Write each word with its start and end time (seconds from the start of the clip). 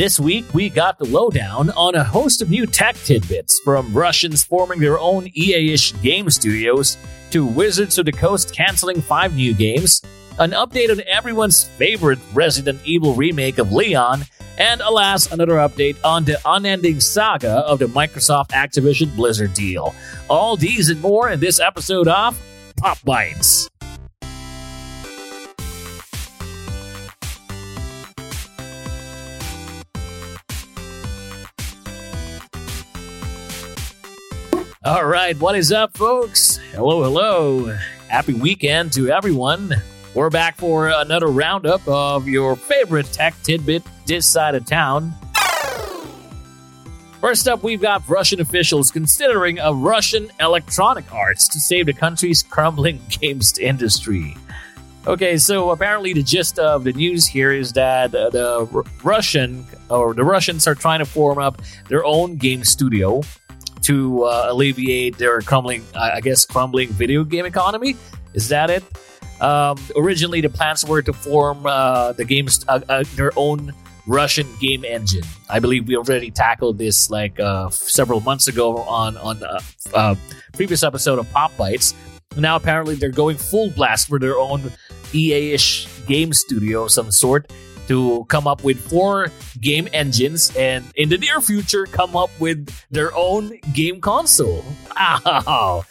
This 0.00 0.18
week, 0.18 0.54
we 0.54 0.70
got 0.70 0.96
the 0.96 1.04
lowdown 1.04 1.68
on 1.72 1.94
a 1.94 2.02
host 2.02 2.40
of 2.40 2.48
new 2.48 2.64
tech 2.64 2.96
tidbits 3.04 3.60
from 3.62 3.92
Russians 3.92 4.42
forming 4.42 4.80
their 4.80 4.98
own 4.98 5.28
EA 5.34 5.74
ish 5.74 5.92
game 6.00 6.30
studios 6.30 6.96
to 7.32 7.44
Wizards 7.44 7.98
of 7.98 8.06
the 8.06 8.12
Coast 8.12 8.54
canceling 8.54 9.02
five 9.02 9.34
new 9.34 9.52
games, 9.52 10.00
an 10.38 10.52
update 10.52 10.90
on 10.90 11.02
everyone's 11.06 11.64
favorite 11.64 12.18
Resident 12.32 12.80
Evil 12.86 13.12
remake 13.12 13.58
of 13.58 13.72
Leon, 13.72 14.22
and 14.56 14.80
alas, 14.80 15.30
another 15.32 15.56
update 15.56 16.02
on 16.02 16.24
the 16.24 16.40
unending 16.46 16.98
saga 16.98 17.56
of 17.66 17.78
the 17.78 17.84
Microsoft 17.84 18.52
Activision 18.52 19.14
Blizzard 19.14 19.52
deal. 19.52 19.94
All 20.30 20.56
these 20.56 20.88
and 20.88 21.02
more 21.02 21.28
in 21.28 21.40
this 21.40 21.60
episode 21.60 22.08
of 22.08 22.40
Pop 22.78 22.96
Bites. 23.04 23.68
All 34.82 35.04
right, 35.04 35.38
what 35.38 35.56
is 35.56 35.72
up, 35.72 35.94
folks? 35.94 36.56
Hello, 36.72 37.02
hello. 37.02 37.66
Happy 38.08 38.32
weekend 38.32 38.94
to 38.94 39.10
everyone. 39.10 39.74
We're 40.14 40.30
back 40.30 40.56
for 40.56 40.88
another 40.88 41.26
roundup 41.26 41.86
of 41.86 42.26
your 42.26 42.56
favorite 42.56 43.04
tech 43.12 43.34
tidbit 43.42 43.82
this 44.06 44.26
side 44.26 44.54
of 44.54 44.64
town. 44.64 45.12
First 47.20 47.46
up, 47.46 47.62
we've 47.62 47.82
got 47.82 48.08
Russian 48.08 48.40
officials 48.40 48.90
considering 48.90 49.58
a 49.58 49.70
Russian 49.70 50.30
electronic 50.40 51.12
arts 51.12 51.46
to 51.48 51.60
save 51.60 51.84
the 51.84 51.92
country's 51.92 52.42
crumbling 52.42 53.02
games 53.20 53.58
industry. 53.58 54.34
Okay, 55.06 55.36
so 55.36 55.72
apparently 55.72 56.14
the 56.14 56.22
gist 56.22 56.58
of 56.58 56.84
the 56.84 56.94
news 56.94 57.26
here 57.26 57.52
is 57.52 57.74
that 57.74 58.14
uh, 58.14 58.30
the 58.30 58.64
Russian 59.04 59.66
or 59.90 60.14
the 60.14 60.24
Russians 60.24 60.66
are 60.66 60.74
trying 60.74 61.00
to 61.00 61.04
form 61.04 61.38
up 61.38 61.60
their 61.88 62.02
own 62.06 62.36
game 62.36 62.64
studio 62.64 63.20
to 63.82 64.24
uh, 64.24 64.46
alleviate 64.48 65.18
their 65.18 65.40
crumbling, 65.40 65.84
I 65.94 66.20
guess, 66.20 66.44
crumbling 66.44 66.90
video 66.90 67.24
game 67.24 67.46
economy. 67.46 67.96
Is 68.34 68.48
that 68.48 68.70
it? 68.70 68.84
Um, 69.40 69.78
originally, 69.96 70.40
the 70.40 70.50
plans 70.50 70.84
were 70.84 71.02
to 71.02 71.12
form 71.12 71.64
uh, 71.64 72.12
the 72.12 72.24
games 72.24 72.64
uh, 72.68 72.80
uh, 72.88 73.04
their 73.16 73.32
own 73.36 73.72
Russian 74.06 74.46
game 74.60 74.84
engine. 74.84 75.24
I 75.48 75.60
believe 75.60 75.88
we 75.88 75.96
already 75.96 76.30
tackled 76.30 76.78
this 76.78 77.10
like 77.10 77.40
uh, 77.40 77.70
several 77.70 78.20
months 78.20 78.48
ago 78.48 78.78
on 78.78 79.16
on 79.16 79.42
uh, 79.42 79.60
uh, 79.94 80.14
previous 80.52 80.82
episode 80.82 81.18
of 81.18 81.30
Pop 81.32 81.56
Bites. 81.56 81.94
Now 82.36 82.56
apparently 82.56 82.94
they're 82.94 83.10
going 83.10 83.36
full 83.36 83.70
blast 83.70 84.08
for 84.08 84.18
their 84.18 84.38
own 84.38 84.72
EA-ish 85.12 85.88
game 86.06 86.32
studio 86.32 86.84
of 86.84 86.92
some 86.92 87.10
sort 87.10 87.50
to 87.90 88.24
come 88.30 88.46
up 88.46 88.62
with 88.62 88.78
four 88.88 89.28
game 89.60 89.88
engines 89.92 90.54
and 90.56 90.84
in 90.94 91.08
the 91.10 91.18
near 91.18 91.40
future 91.42 91.86
come 91.86 92.14
up 92.14 92.30
with 92.38 92.70
their 92.90 93.10
own 93.16 93.58
game 93.74 94.00
console. 94.00 94.64
Wow. 94.96 95.84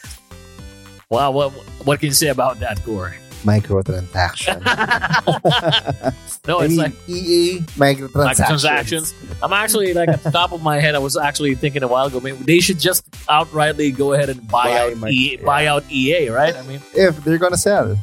Wow, 1.09 1.31
what, 1.31 1.51
what 1.83 1.99
can 1.99 2.07
you 2.07 2.13
say 2.13 2.27
about 2.29 2.59
that, 2.61 2.83
Gore? 2.85 3.15
Microtransaction. 3.43 4.61
No, 6.47 6.59
I 6.59 6.65
it's 6.65 6.69
mean, 6.71 6.77
like 6.79 6.93
EA 7.07 7.59
microtransactions. 7.77 8.45
microtransactions. 8.47 9.13
I'm 9.43 9.53
actually 9.53 9.93
like 9.93 10.09
at 10.09 10.23
the 10.23 10.31
top 10.31 10.51
of 10.51 10.63
my 10.63 10.79
head. 10.79 10.95
I 10.95 10.99
was 10.99 11.15
actually 11.17 11.53
thinking 11.53 11.83
a 11.83 11.87
while 11.87 12.05
ago. 12.07 12.19
Maybe 12.19 12.37
they 12.37 12.59
should 12.59 12.79
just 12.79 13.09
outrightly 13.27 13.95
go 13.95 14.13
ahead 14.13 14.29
and 14.29 14.47
buy, 14.47 14.63
Buy 14.63 14.79
out 14.79 14.97
my- 14.97 15.09
EA, 15.09 15.37
yeah. 15.37 15.45
buy 15.45 15.65
out 15.67 15.83
EA, 15.91 16.29
right? 16.29 16.55
I 16.55 16.61
mean, 16.63 16.81
If 16.95 17.23
they're 17.23 17.37
gonna 17.37 17.57
sell, 17.57 17.99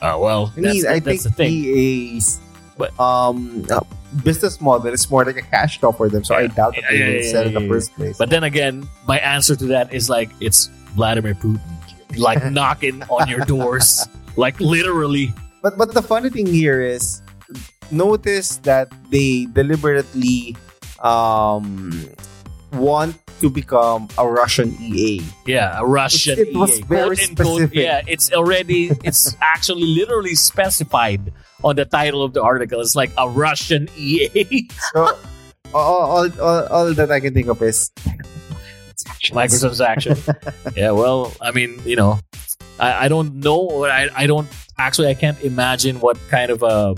oh 0.00 0.18
well. 0.18 0.52
I 0.56 0.60
mean, 0.60 0.82
the, 0.82 0.88
I 0.88 0.98
that's 1.00 1.04
think 1.04 1.22
the 1.24 1.30
thing. 1.30 1.52
EA's 1.52 2.40
um 2.98 3.66
business 4.24 4.60
model 4.60 4.92
is 4.92 5.08
more 5.10 5.24
like 5.24 5.36
a 5.36 5.42
cash 5.42 5.78
cow 5.80 5.92
for 5.92 6.08
them. 6.08 6.24
So 6.24 6.34
I 6.34 6.46
doubt 6.48 6.74
that 6.74 6.82
Yeah, 6.82 6.90
they 6.90 6.98
yeah, 6.98 7.06
will 7.06 7.22
yeah, 7.22 7.30
sell 7.30 7.46
in 7.46 7.54
the 7.54 7.60
yeah. 7.62 7.68
first 7.68 7.94
place. 7.94 8.16
But 8.18 8.30
then 8.30 8.42
again, 8.44 8.88
my 9.06 9.18
answer 9.18 9.54
to 9.56 9.66
that 9.76 9.92
is 9.92 10.08
like 10.10 10.30
it's 10.40 10.66
Vladimir 10.96 11.34
Putin, 11.34 11.60
like 12.16 12.42
knocking 12.58 13.02
on 13.10 13.28
your 13.28 13.44
doors, 13.46 14.06
like 14.36 14.58
literally. 14.60 15.32
But 15.62 15.76
but 15.78 15.94
the 15.94 16.02
funny 16.02 16.30
thing 16.30 16.46
here 16.46 16.80
is 16.80 17.22
notice 17.90 18.56
that 18.66 18.88
they 19.10 19.46
deliberately 19.52 20.56
um 21.00 21.90
want 22.72 23.16
to 23.40 23.48
become 23.50 24.08
a 24.18 24.26
Russian 24.28 24.76
EA. 24.80 25.22
Yeah, 25.46 25.78
a 25.80 25.84
Russian 25.84 26.38
It- 26.38 26.48
it 26.48 26.56
was 26.56 26.78
very 26.80 27.16
Quote, 27.16 27.38
specific. 27.64 27.74
Yeah, 27.74 28.02
it's 28.06 28.30
already, 28.32 28.92
it's 29.02 29.34
actually 29.40 29.86
literally 29.86 30.34
specified 30.34 31.32
on 31.62 31.76
the 31.76 31.84
title 31.84 32.22
of 32.22 32.32
the 32.32 32.42
article. 32.42 32.80
It's 32.80 32.96
like 32.96 33.10
a 33.18 33.28
Russian 33.28 33.88
EA. 33.96 34.68
So 34.92 35.18
all, 35.74 36.26
all, 36.26 36.40
all, 36.40 36.66
all 36.66 36.94
that 36.94 37.10
I 37.10 37.20
can 37.20 37.34
think 37.34 37.48
of 37.48 37.62
is 37.62 37.90
microtransaction. 39.30 40.76
yeah, 40.76 40.90
well, 40.90 41.32
I 41.40 41.50
mean, 41.52 41.80
you 41.84 41.96
know, 41.96 42.18
I, 42.78 43.06
I 43.06 43.08
don't 43.08 43.36
know. 43.36 43.84
I, 43.84 44.08
I 44.14 44.26
don't 44.26 44.48
actually. 44.78 45.08
I 45.08 45.14
can't 45.14 45.40
imagine 45.42 46.00
what 46.00 46.18
kind 46.28 46.50
of 46.50 46.62
um 46.62 46.96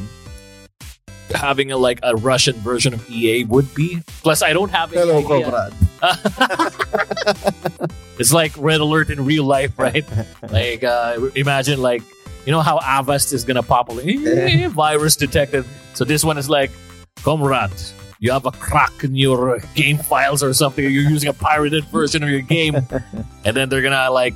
having 1.34 1.73
a 1.73 1.77
like 1.77 2.00
a 2.03 2.17
Russian 2.17 2.55
version 2.56 2.94
of 2.94 3.11
EA 3.11 3.44
would 3.44 3.75
be. 3.75 4.03
Plus, 4.23 4.43
I 4.43 4.53
don't 4.53 4.71
have 4.71 4.91
Hello, 4.91 5.19
idea. 5.19 5.44
comrade. 5.44 5.73
it's 8.19 8.33
like 8.33 8.53
Red 8.56 8.81
Alert 8.81 9.11
in 9.11 9.25
real 9.25 9.44
life, 9.44 9.79
right? 9.79 10.05
like, 10.50 10.83
uh, 10.84 11.31
imagine 11.34 11.81
like 11.81 12.03
you 12.47 12.53
know 12.53 12.61
how 12.61 12.79
Avast 12.83 13.33
is 13.33 13.45
gonna 13.45 13.63
pop 13.63 13.91
up, 13.91 13.99
eh, 14.05 14.69
virus 14.69 15.17
detected. 15.17 15.65
So 15.95 16.05
this 16.05 16.25
one 16.25 16.39
is 16.39 16.49
like, 16.49 16.71
comrade, 17.23 17.71
you 18.19 18.33
have 18.33 18.47
a 18.47 18.51
crack 18.53 19.05
in 19.05 19.15
your 19.17 19.59
game 19.75 19.99
files 19.99 20.43
or 20.43 20.53
something. 20.53 20.83
You're 20.85 21.11
using 21.11 21.29
a 21.29 21.33
pirated 21.33 21.85
version 21.87 22.23
of 22.23 22.29
your 22.31 22.41
game, 22.41 22.75
and 23.45 23.57
then 23.57 23.69
they're 23.69 23.83
gonna 23.83 24.11
like, 24.11 24.35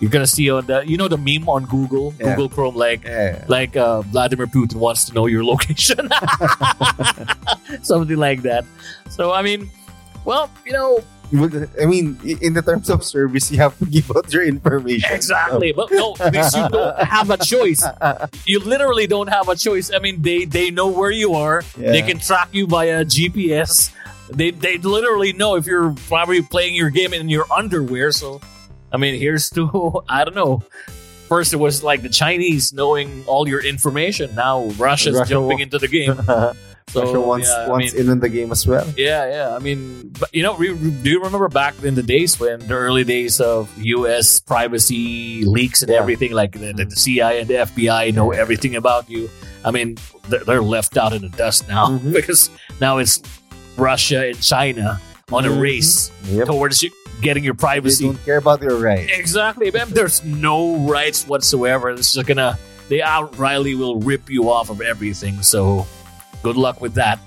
you're 0.00 0.10
gonna 0.10 0.26
see 0.26 0.50
on 0.50 0.64
the 0.66 0.80
you 0.86 0.96
know 0.96 1.08
the 1.08 1.18
meme 1.18 1.48
on 1.48 1.64
Google, 1.66 2.14
Yeah. 2.18 2.30
Google 2.34 2.48
Chrome, 2.48 2.74
like 2.76 3.04
Yeah. 3.04 3.44
like 3.48 3.76
uh, 3.76 4.00
Vladimir 4.02 4.46
Putin 4.46 4.76
wants 4.76 5.04
to 5.06 5.14
know 5.14 5.26
your 5.26 5.44
location, 5.44 6.08
something 7.82 8.16
like 8.16 8.42
that. 8.42 8.64
So 9.10 9.32
I 9.32 9.42
mean, 9.42 9.70
well, 10.24 10.50
you 10.66 10.72
know, 10.72 11.02
I 11.32 11.86
mean, 11.86 12.18
in 12.24 12.54
the 12.54 12.62
terms 12.62 12.90
of 12.90 13.04
service, 13.04 13.50
you 13.50 13.58
have 13.58 13.78
to 13.78 13.86
give 13.86 14.10
out 14.10 14.32
your 14.32 14.42
information. 14.42 15.12
exactly. 15.12 15.72
But 15.72 15.90
no, 15.90 16.14
because 16.14 16.56
you 16.56 16.68
don't 16.68 16.98
have 17.16 17.30
a 17.30 17.36
choice. 17.36 17.84
You 18.46 18.58
literally 18.60 19.06
don't 19.06 19.28
have 19.28 19.48
a 19.48 19.54
choice. 19.54 19.92
I 19.94 20.00
mean, 20.00 20.22
they 20.22 20.44
they 20.44 20.70
know 20.70 20.88
where 20.88 21.10
you 21.10 21.34
are. 21.34 21.62
They 21.76 22.02
can 22.02 22.18
track 22.18 22.48
you 22.52 22.66
via 22.66 23.04
GPS. 23.04 23.92
They 24.30 24.50
they 24.50 24.78
literally 24.78 25.32
know 25.32 25.56
if 25.56 25.66
you're 25.66 25.92
probably 26.08 26.42
playing 26.42 26.74
your 26.74 26.90
game 26.90 27.14
in 27.14 27.28
your 27.28 27.46
underwear. 27.52 28.10
So, 28.12 28.40
I 28.92 28.96
mean, 28.96 29.18
here's 29.18 29.50
to 29.50 30.02
I 30.08 30.24
don't 30.24 30.34
know. 30.34 30.62
First, 31.28 31.52
it 31.52 31.58
was 31.58 31.84
like 31.84 32.02
the 32.02 32.08
Chinese 32.08 32.72
knowing 32.72 33.22
all 33.26 33.46
your 33.48 33.64
information. 33.64 34.34
Now 34.34 34.64
Russia's 34.78 35.16
Russia 35.16 35.30
jumping 35.30 35.60
into 35.60 35.78
the 35.78 35.86
game. 35.86 36.18
So 36.90 37.02
Russia 37.02 37.20
wants, 37.20 37.48
yeah, 37.48 37.72
I 37.72 37.76
mean- 37.78 37.94
in 38.10 38.18
the 38.20 38.28
game 38.28 38.50
as 38.50 38.66
well. 38.66 38.86
yeah, 38.96 39.30
yeah. 39.30 39.54
I 39.54 39.58
mean, 39.60 40.10
but, 40.18 40.34
you 40.34 40.42
know, 40.42 40.56
re- 40.56 40.70
re- 40.70 40.90
do 40.90 41.10
you 41.10 41.22
remember 41.22 41.48
back 41.48 41.74
in 41.84 41.94
the 41.94 42.02
days 42.02 42.38
when 42.40 42.58
the 42.66 42.74
early 42.74 43.04
days 43.04 43.40
of 43.40 43.70
U.S. 43.78 44.40
privacy 44.40 45.44
leaks 45.44 45.82
and 45.82 45.90
Yeah. 45.90 45.98
everything, 46.00 46.32
like 46.32 46.52
the, 46.58 46.72
the 46.72 46.90
CIA 46.96 47.40
and 47.40 47.48
the 47.48 47.54
FBI 47.70 48.12
know 48.14 48.32
everything 48.32 48.74
about 48.74 49.08
you? 49.08 49.30
I 49.64 49.70
mean, 49.70 49.98
they're, 50.28 50.42
they're 50.44 50.62
left 50.62 50.96
out 50.96 51.12
in 51.12 51.22
the 51.22 51.28
dust 51.28 51.68
now 51.68 51.88
Mhm. 51.94 52.12
because 52.18 52.50
now 52.80 52.98
it's 52.98 53.22
Russia 53.76 54.26
and 54.28 54.40
China 54.42 55.00
on 55.30 55.44
a 55.44 55.48
Mhm. 55.48 55.60
race 55.60 56.10
Yep. 56.26 56.46
towards 56.46 56.82
you 56.82 56.90
getting 57.22 57.44
your 57.44 57.54
They 57.54 57.58
privacy. 57.68 58.04
don't 58.06 58.24
care 58.24 58.38
about 58.38 58.62
your 58.62 58.76
rights. 58.78 59.12
Exactly, 59.14 59.70
man. 59.70 59.88
There's 59.94 60.24
no 60.24 60.76
rights 60.88 61.26
whatsoever. 61.26 61.94
This 61.94 62.16
is 62.16 62.22
gonna 62.24 62.58
they 62.88 62.98
outrightly 62.98 63.78
will 63.78 64.00
rip 64.00 64.28
you 64.28 64.50
off 64.50 64.70
of 64.70 64.80
everything. 64.80 65.42
So 65.42 65.86
good 66.42 66.56
luck 66.56 66.80
with 66.80 66.94
that. 66.94 67.18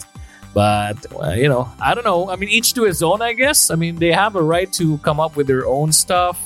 But 0.53 1.05
uh, 1.19 1.31
you 1.31 1.49
know, 1.49 1.67
I 1.81 1.95
don't 1.95 2.03
know. 2.05 2.29
I 2.29 2.35
mean, 2.35 2.49
each 2.49 2.73
to 2.75 2.83
his 2.83 3.01
own. 3.01 3.21
I 3.21 3.33
guess. 3.33 3.71
I 3.71 3.75
mean, 3.75 3.95
they 3.97 4.11
have 4.11 4.35
a 4.35 4.41
right 4.43 4.71
to 4.73 4.97
come 4.99 5.19
up 5.19 5.35
with 5.35 5.47
their 5.47 5.65
own 5.65 5.91
stuff. 5.91 6.39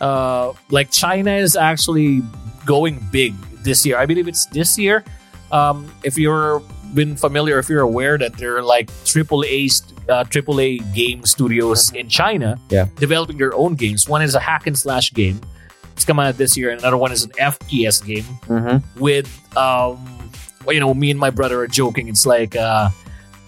Uh, 0.00 0.52
like 0.70 0.90
China 0.90 1.32
is 1.32 1.56
actually 1.56 2.22
going 2.66 3.00
big 3.12 3.34
this 3.62 3.84
year. 3.86 3.98
I 3.98 4.06
believe 4.06 4.28
it's 4.28 4.46
this 4.46 4.78
year. 4.78 5.04
Um, 5.52 5.92
if 6.02 6.16
you're 6.18 6.62
been 6.94 7.16
familiar, 7.16 7.58
if 7.58 7.68
you're 7.68 7.80
aware 7.82 8.16
that 8.18 8.34
there 8.38 8.56
are 8.56 8.62
like 8.62 8.88
triple 9.04 9.44
A 9.44 9.68
uh, 10.08 10.24
triple 10.24 10.60
A 10.60 10.78
game 10.94 11.24
studios 11.26 11.92
in 11.92 12.08
China, 12.08 12.56
Yeah. 12.70 12.86
developing 12.96 13.36
their 13.38 13.54
own 13.54 13.74
games. 13.74 14.08
One 14.08 14.22
is 14.22 14.34
a 14.34 14.40
hack 14.40 14.66
and 14.66 14.78
slash 14.78 15.12
game. 15.12 15.40
It's 15.92 16.04
come 16.04 16.18
out 16.18 16.36
this 16.36 16.56
year, 16.56 16.70
and 16.70 16.80
another 16.80 16.96
one 16.96 17.12
is 17.12 17.24
an 17.24 17.30
FPS 17.32 18.04
game 18.04 18.24
Mm-hmm. 18.48 19.00
with 19.00 19.28
um 19.56 19.98
you 20.70 20.80
know 20.80 20.94
me 20.94 21.10
and 21.10 21.18
my 21.20 21.30
brother 21.30 21.60
are 21.60 21.66
joking 21.68 22.08
it's 22.08 22.24
like 22.26 22.56
uh 22.56 22.88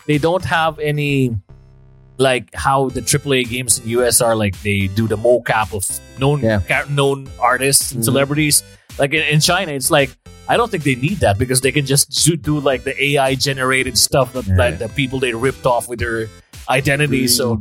they 0.07 0.19
don't 0.19 0.45
have 0.45 0.79
any 0.79 1.35
like 2.19 2.49
how 2.55 2.89
the 2.89 3.01
AAA 3.03 3.49
games 3.49 3.79
in 3.79 3.89
US 3.91 4.21
are 4.21 4.35
like 4.37 4.61
they 4.63 4.87
do 4.89 5.07
the 5.07 5.17
mocap 5.17 5.75
of 5.75 5.85
known 6.19 6.41
Yeah. 6.41 6.61
ca- 6.67 6.87
known 6.89 7.29
artists 7.41 7.93
and 7.93 8.01
Mhm. 8.03 8.05
celebrities 8.05 8.63
like 8.99 9.13
in, 9.13 9.23
in 9.23 9.41
China 9.41 9.73
it's 9.73 9.91
like 9.91 10.11
I 10.49 10.57
don't 10.57 10.71
think 10.71 10.85
they 10.85 10.95
need 10.95 11.19
that 11.27 11.39
because 11.39 11.61
they 11.61 11.73
can 11.73 11.85
just 11.87 12.09
do, 12.25 12.37
do 12.37 12.61
like 12.61 12.85
the 12.85 12.95
AI 13.03 13.35
generated 13.35 13.99
stuff 13.99 14.33
that, 14.35 14.47
Yeah. 14.47 14.55
that 14.57 14.79
the 14.79 14.89
people 14.91 15.19
they 15.19 15.35
ripped 15.35 15.67
off 15.67 15.89
with 15.89 15.99
their 15.99 16.29
identity. 16.71 17.27
So, 17.27 17.59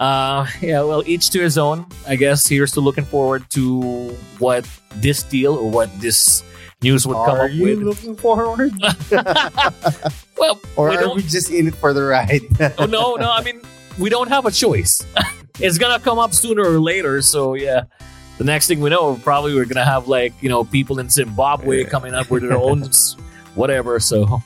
uh, 0.00 0.46
yeah, 0.60 0.82
well, 0.82 1.02
each 1.06 1.30
to 1.30 1.40
his 1.40 1.56
own. 1.58 1.86
I 2.06 2.16
guess 2.16 2.46
here's 2.48 2.72
to 2.72 2.80
looking 2.80 3.04
forward 3.04 3.48
to 3.50 4.10
what 4.40 4.66
this 4.96 5.22
deal 5.22 5.54
or 5.54 5.70
what 5.70 5.88
this 6.00 6.42
news 6.82 7.06
would 7.06 7.14
come 7.14 7.38
are 7.38 7.44
up 7.44 7.50
you 7.52 7.76
looking 7.76 8.16
forward, 8.16 8.72
well, 10.38 10.60
or 10.76 10.90
we 10.90 10.96
are 10.96 11.14
we 11.14 11.22
just 11.22 11.50
in 11.58 11.68
it 11.68 11.74
for 11.74 11.92
the 11.92 12.02
ride? 12.02 12.42
oh, 12.78 12.86
no, 12.86 13.14
no. 13.16 13.30
I 13.30 13.42
mean, 13.42 13.60
we 13.98 14.10
don't 14.10 14.28
have 14.28 14.46
a 14.46 14.50
choice. 14.50 15.00
it's 15.60 15.78
gonna 15.78 16.02
come 16.02 16.18
up 16.18 16.32
sooner 16.34 16.62
or 16.62 16.80
later. 16.80 17.22
So 17.22 17.54
yeah, 17.54 17.84
the 18.38 18.44
next 18.44 18.66
thing 18.66 18.80
we 18.80 18.90
know, 18.90 19.16
probably 19.16 19.54
we're 19.54 19.64
gonna 19.66 19.84
have 19.84 20.08
like 20.08 20.32
you 20.40 20.48
know 20.48 20.64
people 20.64 20.98
in 20.98 21.08
Zimbabwe 21.10 21.82
Yeah. 21.82 21.88
coming 21.88 22.14
up 22.14 22.30
with 22.30 22.42
their 22.42 22.58
own 22.58 22.88
whatever. 23.54 24.00
So. 24.00 24.42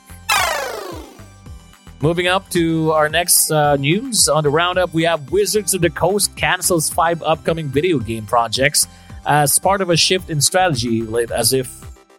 Moving 1.99 2.27
up 2.27 2.47
to 2.51 2.91
our 2.91 3.09
next 3.09 3.49
uh, 3.49 3.75
news 3.75 4.29
on 4.29 4.43
the 4.43 4.51
roundup, 4.51 4.93
we 4.93 5.01
have 5.01 5.31
Wizards 5.31 5.73
of 5.73 5.81
the 5.81 5.89
Coast 5.89 6.35
cancels 6.37 6.91
five 6.91 7.23
upcoming 7.23 7.69
video 7.69 7.97
game 7.97 8.23
projects 8.27 8.85
as 9.25 9.57
part 9.57 9.81
of 9.81 9.89
a 9.89 9.97
shift 9.97 10.29
in 10.29 10.39
strategy, 10.39 11.03
as 11.33 11.53
if 11.53 11.67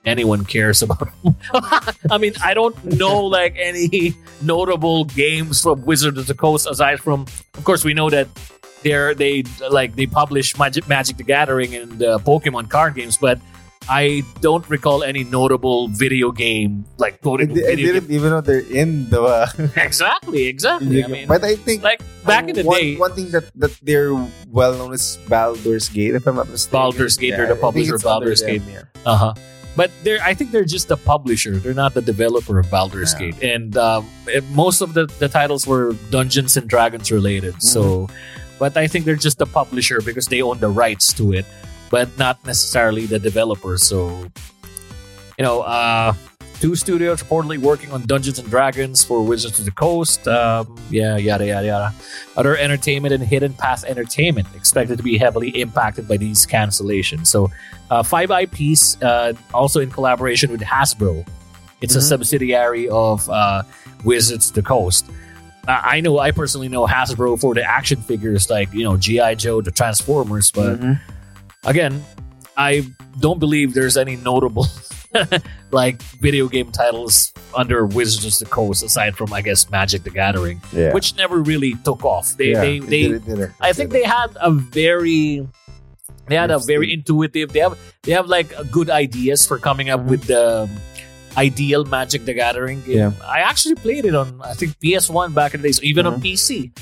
anyone 0.08 0.44
cares 0.44 0.82
about. 0.82 1.08
I 2.10 2.19
mean, 2.19 2.34
I 2.43 2.55
don't 2.55 2.75
know 2.84 3.25
like 3.25 3.55
any 3.58 4.14
notable 4.43 5.05
games 5.05 5.62
from 5.62 5.84
Wizards 5.84 6.19
of 6.19 6.26
the 6.26 6.34
Coast 6.34 6.66
aside 6.69 7.00
from, 7.00 7.26
of 7.55 7.64
course, 7.64 7.84
we 7.84 7.94
know 7.94 8.10
that 8.10 8.28
they're 8.82 9.14
they 9.14 9.43
like 9.70 9.96
they 9.96 10.06
publish 10.06 10.56
Magic 10.58 10.88
Magic 10.88 11.16
the 11.16 11.25
Gathering 11.25 11.75
and 11.75 12.02
uh, 12.02 12.19
Pokemon 12.19 12.70
card 12.70 12.94
games, 12.94 13.19
but 13.19 13.38
I 13.88 14.22
don't 14.40 14.69
recall 14.69 15.02
any 15.02 15.25
notable 15.25 15.88
video 15.88 16.31
game 16.31 16.84
like 16.99 17.25
I, 17.25 17.28
notable 17.28 17.56
I 17.64 17.75
didn't 17.75 18.10
even 18.10 18.31
know 18.31 18.40
they're 18.40 18.60
in 18.60 19.08
the. 19.08 19.22
Uh, 19.22 19.49
exactly, 19.76 20.46
exactly. 20.46 21.02
I 21.02 21.06
mean, 21.06 21.26
but 21.26 21.43
I 21.43 21.56
think 21.56 21.82
like 21.82 22.02
back 22.26 22.49
in 22.49 22.55
the 22.55 22.64
one, 22.64 22.78
day, 22.78 22.96
one 22.96 23.12
thing 23.14 23.31
that, 23.31 23.50
that 23.56 23.72
they're 23.82 24.12
well 24.49 24.75
known 24.75 24.93
is 24.93 25.19
Baldur's 25.28 25.88
Gate, 25.88 26.14
if 26.14 26.26
I'm 26.26 26.37
not 26.37 26.49
mistaken. 26.49 26.78
Baldur's 26.78 27.16
Gate, 27.16 27.31
they're 27.31 27.49
the 27.49 27.56
publisher 27.56 27.99
Baldur's 27.99 28.43
Gate. 28.43 28.64
them, 28.66 28.87
Uh 29.06 29.16
huh. 29.16 29.34
But 29.79 29.93
they're, 30.03 30.19
I 30.27 30.35
think 30.35 30.51
they're 30.51 30.67
just 30.67 30.89
the 30.91 30.97
publisher. 30.99 31.55
They're 31.63 31.73
not 31.85 31.95
the 31.95 32.03
developer 32.03 32.59
of 32.59 32.67
Baldur's 32.67 33.15
Yeah. 33.15 33.31
Gate. 33.31 33.39
And 33.55 33.77
um, 33.79 34.11
most 34.51 34.81
of 34.83 34.91
the, 34.93 35.07
the 35.23 35.29
titles 35.31 35.71
were 35.71 35.95
Dungeons 36.11 36.57
and 36.59 36.67
Dragons 36.67 37.13
related. 37.15 37.63
So, 37.63 38.09
but 38.59 38.75
I 38.77 38.89
think 38.91 39.05
they're 39.07 39.15
just 39.29 39.39
the 39.39 39.47
publisher 39.47 40.03
because 40.03 40.27
they 40.27 40.43
own 40.43 40.59
the 40.59 40.67
rights 40.69 41.13
to 41.15 41.31
it, 41.33 41.47
but 41.95 42.11
not 42.19 42.43
necessarily 42.45 43.07
the 43.07 43.21
developer. 43.21 43.79
So, 43.79 44.27
you 45.39 45.45
know, 45.47 45.63
uh, 45.63 46.11
two 46.60 46.75
studios 46.76 47.22
reportedly 47.22 47.58
working 47.58 47.90
on 47.93 48.02
Dungeons 48.06 48.38
and 48.38 48.49
Dragons 48.50 49.05
for 49.05 49.22
Wizards 49.22 49.58
of 49.58 49.64
the 49.64 49.70
Coast. 49.70 50.26
Um, 50.26 50.76
yeah, 50.90 51.16
yada 51.16 51.46
yada 51.46 51.66
yada. 51.66 51.94
Other 52.37 52.56
entertainment 52.56 53.14
and 53.14 53.22
Hidden 53.22 53.55
Path 53.55 53.84
Entertainment 53.84 54.49
expected 54.55 54.96
to 54.99 55.02
be 55.05 55.16
heavily 55.19 55.50
impacted 55.60 56.08
by 56.08 56.16
these 56.16 56.46
cancellations. 56.46 57.28
So, 57.28 57.50
uh, 57.90 58.02
five 58.02 58.31
IPs, 58.31 59.00
uh, 59.02 59.32
also 59.55 59.81
in 59.81 59.90
collaboration 59.90 60.50
with 60.50 60.60
Hasbro. 60.60 61.26
It's 61.81 61.94
a 61.94 61.99
Mhm. 61.99 62.08
subsidiary 62.08 62.88
of 62.88 63.28
uh, 63.31 63.62
Wizards 64.05 64.49
of 64.49 64.55
the 64.55 64.62
Coast. 64.62 65.06
I 65.69 66.00
know, 66.00 66.19
I 66.19 66.31
personally 66.31 66.69
know 66.69 66.87
Hasbro 66.87 67.38
for 67.38 67.55
the 67.55 67.62
action 67.62 68.00
figures 68.00 68.49
like 68.49 68.72
you 68.72 68.84
know 68.84 68.96
GI 68.96 69.34
Joe, 69.37 69.60
the 69.60 69.70
Transformers, 69.70 70.50
but 70.50 70.81
Mhm. 70.81 70.99
again, 71.64 72.02
I 72.56 72.87
don't 73.20 73.38
believe 73.38 73.75
there's 73.75 73.96
any 73.96 74.16
notable 74.16 74.66
like 75.70 76.00
video 76.20 76.49
game 76.49 76.70
titles 76.73 77.32
under 77.56 77.87
Wizards 77.87 78.41
of 78.41 78.49
the 78.49 78.55
Coast 78.55 78.82
aside 78.82 79.17
from 79.17 79.32
I 79.32 79.43
guess 79.43 79.70
Magic 79.70 80.03
the 80.05 80.11
Gathering, 80.11 80.61
yeah. 80.73 80.93
which 80.93 81.17
never 81.17 81.41
really 81.41 81.75
took 81.85 82.05
off. 82.05 82.37
They 82.37 82.53
Yeah, 82.53 82.61
they 82.61 82.76
it 82.79 82.87
they 82.87 83.03
did 83.03 83.12
it, 83.12 83.25
did 83.26 83.38
it, 83.41 83.50
I 83.61 83.73
think 83.73 83.91
they 83.91 84.05
had 84.05 84.37
a 84.41 84.50
very 84.50 85.47
they 86.26 86.37
had 86.37 86.50
a 86.50 86.59
very 86.59 86.93
intuitive 86.93 87.53
they 87.53 87.61
have 87.61 87.79
they 88.03 88.12
have 88.12 88.26
like 88.29 88.53
good 88.70 88.91
ideas 88.91 89.47
for 89.47 89.59
coming 89.59 89.88
up 89.91 90.00
with 90.05 90.25
the 90.25 90.69
ideal 91.37 91.85
Magic 91.85 92.25
the 92.25 92.35
Gathering 92.35 92.82
game. 92.82 92.97
Yeah. 92.99 93.12
I 93.25 93.41
actually 93.41 93.76
played 93.76 94.05
it 94.05 94.15
on 94.15 94.41
I 94.43 94.55
think 94.55 94.79
PS1 94.81 95.35
back 95.35 95.55
in 95.55 95.62
the 95.62 95.69
days, 95.69 95.82
even 95.82 96.06
on 96.06 96.20
Mhm. 96.20 96.23
PC. 96.25 96.73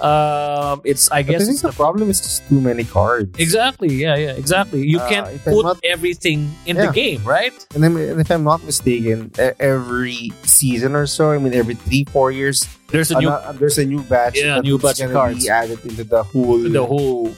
Um 0.00 0.80
it's 0.84 1.10
I 1.10 1.22
guess 1.22 1.42
I 1.42 1.44
think 1.46 1.54
it's 1.54 1.62
the 1.62 1.72
problem 1.72 2.10
is 2.10 2.20
just 2.20 2.42
too 2.48 2.60
many 2.60 2.82
cards. 2.84 3.30
exactly, 3.38 3.94
yeah, 3.94 4.16
yeah, 4.16 4.32
exactly. 4.34 4.82
You 4.86 4.98
Uh, 4.98 5.08
can't 5.08 5.26
put 5.44 5.62
not- 5.64 5.78
everything 5.84 6.50
in 6.66 6.76
Yeah. 6.76 6.86
the 6.86 6.92
game, 6.92 7.22
right? 7.24 7.54
And, 7.74 7.82
then, 7.82 7.96
and 7.96 8.20
if 8.20 8.30
I'm 8.30 8.42
not 8.44 8.64
mistaken, 8.64 9.30
every 9.60 10.32
season 10.42 10.94
or 10.98 11.06
so, 11.06 11.30
I 11.30 11.38
mean, 11.38 11.54
every 11.54 11.74
three, 11.74 12.04
four 12.10 12.32
years, 12.32 12.66
There's 12.90 13.10
a 13.10 13.18
new 13.18 13.30
ano- 13.30 13.54
there's 13.58 13.78
a 13.78 13.84
new 13.86 14.02
batch. 14.02 14.36
Yeah, 14.38 14.60
new 14.60 14.78
batch 14.78 15.00
of 15.00 15.12
cards. 15.12 15.42
Be 15.44 15.50
added 15.50 15.78
into 15.86 16.04
the 16.04 16.22
whole. 16.22 16.58
the 16.58 16.84
whole 16.84 17.30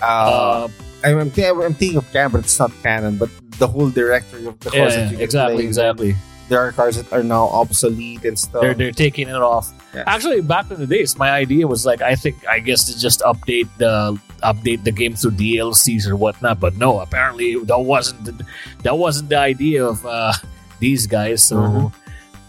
uh, 0.00 0.04
uh, 0.04 0.68
I'm, 1.04 1.18
I'm, 1.18 1.30
thi- 1.30 1.46
I'm 1.48 1.74
thinking 1.74 1.98
of 1.98 2.06
canon, 2.12 2.30
but 2.32 2.40
it's 2.44 2.58
not 2.58 2.70
canon. 2.82 3.16
But 3.16 3.30
the 3.58 3.66
whole 3.68 3.90
directory 3.90 4.46
of 4.46 4.58
the 4.60 4.70
yeah, 4.72 4.78
cards 4.80 4.94
yeah, 4.94 5.00
that 5.04 5.10
you 5.10 5.16
can 5.16 5.24
exactly, 5.24 5.64
exactly. 5.64 6.10
There 6.52 6.60
are 6.60 6.70
cards 6.72 6.96
that 7.00 7.08
are 7.16 7.22
now 7.24 7.48
obsolete 7.48 8.24
and 8.28 8.36
stuff. 8.38 8.60
they're 8.62 8.74
they're 8.74 8.92
taking 9.06 9.28
it 9.28 9.40
off. 9.52 9.72
Yeah. 9.96 10.04
Actually, 10.06 10.40
back 10.42 10.70
in 10.70 10.78
the 10.78 10.86
days, 10.86 11.16
my 11.16 11.30
idea 11.30 11.64
was 11.66 11.84
like 11.90 12.02
I 12.02 12.14
think 12.14 12.36
I 12.46 12.58
guess 12.60 12.84
to 12.88 12.94
just 13.06 13.20
update 13.32 13.68
the 13.78 14.20
update 14.44 14.84
the 14.84 14.92
game 14.92 15.14
through 15.16 15.32
DLCs 15.32 16.04
or 16.06 16.14
whatnot. 16.16 16.60
But 16.60 16.76
no, 16.76 17.00
apparently 17.00 17.56
that 17.64 17.78
wasn't 17.80 18.24
the, 18.26 18.34
that 18.84 18.96
wasn't 18.98 19.28
the 19.30 19.38
idea 19.38 19.80
of 19.84 20.04
uh, 20.04 20.32
these 20.78 21.06
guys. 21.06 21.42
So 21.48 21.56
Mhm. 21.56 21.92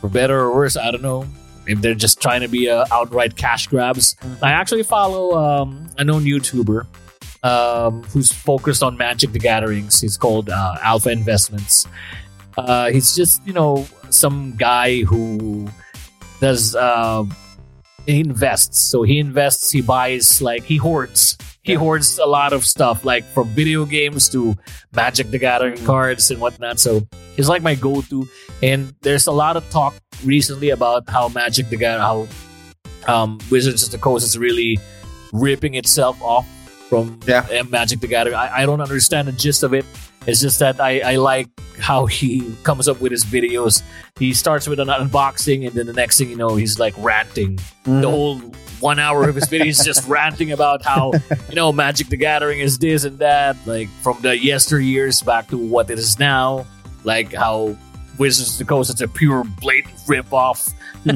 for 0.01 0.09
better 0.09 0.37
or 0.39 0.53
worse, 0.53 0.75
I 0.75 0.91
don't 0.91 1.01
know 1.03 1.25
if 1.65 1.79
they're 1.81 1.95
just 1.95 2.19
trying 2.21 2.41
to 2.41 2.49
be 2.49 2.69
uh, 2.69 2.85
outright 2.91 3.37
cash 3.37 3.67
grabs. 3.71 4.15
I 4.41 4.51
actually 4.51 4.83
follow 4.83 5.25
um, 5.39 5.87
a 5.97 6.03
known 6.03 6.23
YouTuber 6.25 6.85
um, 7.43 8.03
who's 8.11 8.31
focused 8.31 8.83
on 8.83 8.97
Magic 8.97 9.31
the 9.31 9.39
Gatherings. 9.39 10.01
He's 10.01 10.17
called 10.17 10.49
uh, 10.49 10.75
Alpha 10.81 11.09
Investments. 11.11 11.87
Uh, 12.57 12.89
he's 12.91 13.15
just 13.15 13.45
you 13.47 13.53
know 13.53 13.85
some 14.09 14.53
guy 14.57 15.01
who 15.03 15.67
does 16.39 16.75
uh, 16.75 17.23
he 18.05 18.19
invests. 18.19 18.79
So 18.79 19.03
he 19.03 19.19
invests. 19.19 19.71
He 19.71 19.81
buys 19.81 20.41
like 20.41 20.63
he 20.63 20.77
hoards. 20.77 21.37
He 21.63 21.73
Yeah. 21.73 21.79
hoards 21.79 22.19
a 22.19 22.25
lot 22.25 22.51
of 22.51 22.65
stuff, 22.65 23.05
like 23.05 23.23
from 23.33 23.47
video 23.55 23.85
games 23.85 24.27
to 24.29 24.55
Magic 24.93 25.31
the 25.31 25.39
Gathering 25.39 25.77
Mm. 25.79 25.85
cards 25.85 26.29
and 26.29 26.41
whatnot. 26.41 26.77
So 26.79 27.07
he's 27.37 27.47
like 27.47 27.61
my 27.63 27.73
go-to. 27.75 28.27
And 28.61 28.93
there's 29.01 29.27
a 29.27 29.31
lot 29.31 29.55
of 29.55 29.63
talk 29.69 29.95
recently 30.25 30.71
about 30.71 31.07
how 31.09 31.29
Magic 31.29 31.69
the 31.69 31.77
Gathering, 31.77 32.03
how 32.03 32.27
um, 33.07 33.39
Wizards 33.49 33.81
of 33.83 33.91
the 33.91 33.97
Coast 33.97 34.25
is 34.25 34.37
really 34.37 34.77
ripping 35.31 35.75
itself 35.75 36.21
off 36.21 36.45
from 36.89 37.19
Yeah. 37.25 37.45
Magic 37.69 38.01
the 38.01 38.07
Gathering. 38.07 38.35
I, 38.35 38.63
I 38.63 38.65
don't 38.65 38.81
understand 38.81 39.29
the 39.29 39.31
gist 39.31 39.63
of 39.63 39.73
it. 39.73 39.85
It's 40.25 40.39
just 40.41 40.59
that 40.59 40.79
I, 40.79 40.99
I 40.99 41.15
like 41.17 41.47
how 41.79 42.05
he 42.05 42.55
comes 42.63 42.87
up 42.87 43.01
with 43.01 43.11
his 43.11 43.25
videos. 43.25 43.83
He 44.17 44.33
starts 44.33 44.67
with 44.67 44.79
an 44.79 44.87
unboxing, 44.87 45.67
and 45.67 45.75
then 45.75 45.85
the 45.87 45.93
next 45.93 46.17
thing 46.17 46.29
you 46.29 46.37
know, 46.37 46.55
he's 46.55 46.79
like 46.79 46.93
ranting. 46.97 47.57
Mhm. 47.85 48.01
The 48.01 48.09
whole 48.09 48.37
one 48.79 48.99
hour 48.99 49.27
of 49.27 49.35
his 49.35 49.47
video 49.47 49.67
is 49.67 49.83
just 49.83 50.07
ranting 50.07 50.51
about 50.51 50.83
how 50.83 51.11
you 51.49 51.55
know 51.55 51.71
Magic 51.73 52.07
the 52.07 52.17
Gathering 52.17 52.59
is 52.59 52.77
this 52.77 53.03
and 53.03 53.17
that, 53.19 53.57
like 53.65 53.89
from 54.01 54.17
the 54.21 54.29
yesteryears 54.29 55.25
back 55.25 55.47
to 55.49 55.57
what 55.57 55.89
it 55.89 55.99
is 55.99 56.19
now. 56.19 56.65
Like 57.03 57.33
how 57.33 57.75
Wizards 58.17 58.53
of 58.53 58.59
the 58.59 58.65
Coast 58.65 58.93
is 58.93 59.01
a 59.01 59.07
pure 59.07 59.43
blatant 59.43 59.95
rip 60.07 60.31
off. 60.31 60.69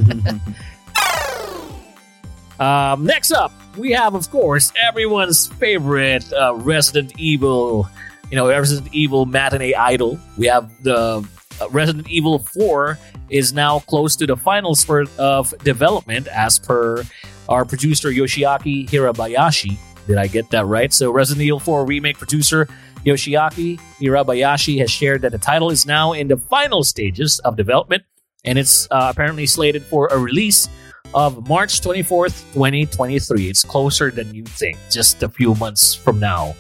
Um, 2.60 3.06
next 3.06 3.32
up, 3.32 3.52
we 3.78 3.92
have, 3.92 4.16
of 4.16 4.30
course, 4.32 4.74
everyone's 4.84 5.46
favorite 5.46 6.26
uh, 6.34 6.56
Resident 6.56 7.14
Evil, 7.20 7.88
you 8.30 8.36
know, 8.36 8.48
Resident 8.48 8.94
Evil 8.94 9.26
matinee 9.26 9.74
idol. 9.74 10.20
We 10.38 10.48
have 10.48 10.72
the 10.84 11.28
uh, 11.60 11.70
Resident 11.70 12.10
Evil 12.10 12.40
4 12.40 12.98
is 13.30 13.54
now 13.54 13.80
close 13.80 14.16
to 14.18 14.28
the 14.28 14.38
final 14.38 14.76
spurt 14.76 15.10
of 15.18 15.54
development, 15.64 16.28
as 16.28 16.60
per 16.60 17.04
our 17.50 17.66
producer 17.66 18.10
Yoshiaki 18.10 18.88
Hirabayashi. 18.90 19.78
Did 20.08 20.18
I 20.18 20.28
get 20.28 20.50
that 20.52 20.66
right? 20.66 20.94
So, 20.94 21.12
Resident 21.12 21.46
Evil 21.46 21.60
4 21.60 21.86
remake 21.86 22.18
producer 22.18 22.68
Yoshiaki 23.06 23.80
Hirabayashi 24.00 24.80
has 24.80 24.92
shared 24.92 25.22
that 25.22 25.32
the 25.32 25.38
title 25.38 25.70
is 25.70 25.86
now 25.86 26.14
in 26.14 26.28
the 26.28 26.38
final 26.38 26.84
stages 26.84 27.40
of 27.40 27.56
development, 27.56 28.04
and 28.44 28.58
it's 28.58 28.88
uh, 28.92 29.08
apparently 29.12 29.46
slated 29.46 29.84
for 29.84 30.08
a 30.08 30.18
release 30.18 30.70
of 31.14 31.48
March 31.48 31.82
24th, 31.82 32.44
2023. 32.54 33.50
It's 33.50 33.64
closer 33.64 34.12
than 34.12 34.34
you 34.34 34.44
think, 34.44 34.78
just 34.92 35.24
a 35.24 35.30
few 35.30 35.56
months 35.56 35.94
from 35.94 36.20
now. 36.20 36.54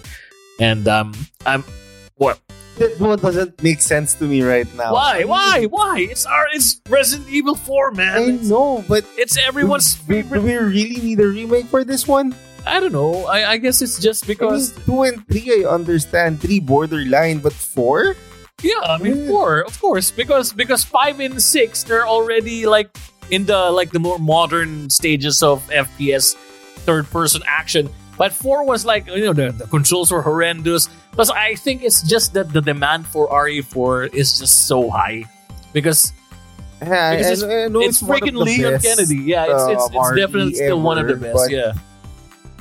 And 0.59 0.87
um, 0.87 1.13
I'm 1.45 1.63
what? 2.15 2.39
That 2.77 2.99
one 2.99 3.17
doesn't 3.17 3.61
make 3.63 3.81
sense 3.81 4.13
to 4.15 4.25
me 4.25 4.43
right 4.43 4.67
now. 4.75 4.93
Why? 4.93 5.23
Why? 5.23 5.65
Why? 5.65 6.05
It's 6.09 6.25
our 6.25 6.45
it's 6.53 6.79
Resident 6.89 7.27
Evil 7.29 7.55
4, 7.55 7.89
I 7.89 7.93
man. 7.95 8.21
It's, 8.35 8.49
know, 8.49 8.85
but 8.87 9.03
it's 9.17 9.37
everyone's 9.37 9.95
do, 9.95 10.21
do 10.21 10.41
we 10.41 10.55
really 10.57 11.01
need 11.01 11.19
a 11.19 11.25
remake 11.27 11.65
for 11.67 11.83
this 11.83 12.07
one? 12.07 12.35
I 12.67 12.79
don't 12.79 12.91
know. 12.91 13.25
I, 13.25 13.51
I 13.53 13.57
guess 13.57 13.81
it's 13.81 13.97
just 13.97 14.25
I 14.25 14.27
mean, 14.27 14.37
because 14.37 14.71
two 14.85 15.03
and 15.03 15.25
three, 15.27 15.65
I 15.65 15.69
understand. 15.69 16.41
Three 16.41 16.59
borderline, 16.59 17.39
but 17.39 17.53
four? 17.53 18.15
Yeah, 18.61 18.77
I 18.83 18.97
mean 18.97 19.25
Yeah. 19.25 19.27
four, 19.27 19.61
of 19.61 19.79
course, 19.81 20.11
because 20.11 20.51
because 20.53 20.83
five 20.83 21.19
and 21.19 21.41
six 21.41 21.83
they're 21.83 22.05
already 22.07 22.65
like 22.65 22.89
in 23.31 23.45
the 23.45 23.71
like 23.71 23.91
the 23.91 23.99
more 23.99 24.19
modern 24.19 24.89
stages 24.89 25.41
of 25.41 25.65
FPS 25.69 26.33
third 26.85 27.09
person 27.09 27.41
action. 27.47 27.89
But 28.17 28.33
four 28.33 28.65
was 28.65 28.83
like 28.85 29.05
you 29.07 29.25
know 29.25 29.33
the, 29.33 29.51
the 29.51 29.67
controls 29.67 30.11
were 30.11 30.21
horrendous. 30.21 30.89
Plus, 31.13 31.29
I 31.29 31.55
think 31.55 31.83
it's 31.83 32.01
just 32.01 32.33
that 32.33 32.51
the 32.53 32.61
demand 32.61 33.05
for 33.07 33.27
RE4 33.29 34.13
is 34.13 34.37
just 34.39 34.67
so 34.67 34.89
high 34.89 35.25
because 35.73 36.13
Yeah, 36.81 37.15
Because 37.17 37.43
I- 37.43 37.65
I 37.65 37.67
know 37.69 37.81
it's, 37.81 38.01
one 38.01 38.19
freaking 38.21 38.37
Leon 38.37 38.79
Kennedy. 38.81 39.17
Yeah, 39.25 39.45
it's 39.49 39.65
it's, 39.73 39.95
uh, 39.95 39.99
it's 40.01 40.09
definitely 40.17 40.53
RE 40.53 40.61
still 40.69 40.81
one 40.81 40.97
of 40.97 41.07
the 41.07 41.15
best. 41.17 41.49
Yeah, 41.49 41.73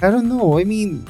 I 0.01 0.09
don't 0.11 0.29
know. 0.29 0.59
I 0.59 0.65
mean, 0.65 1.05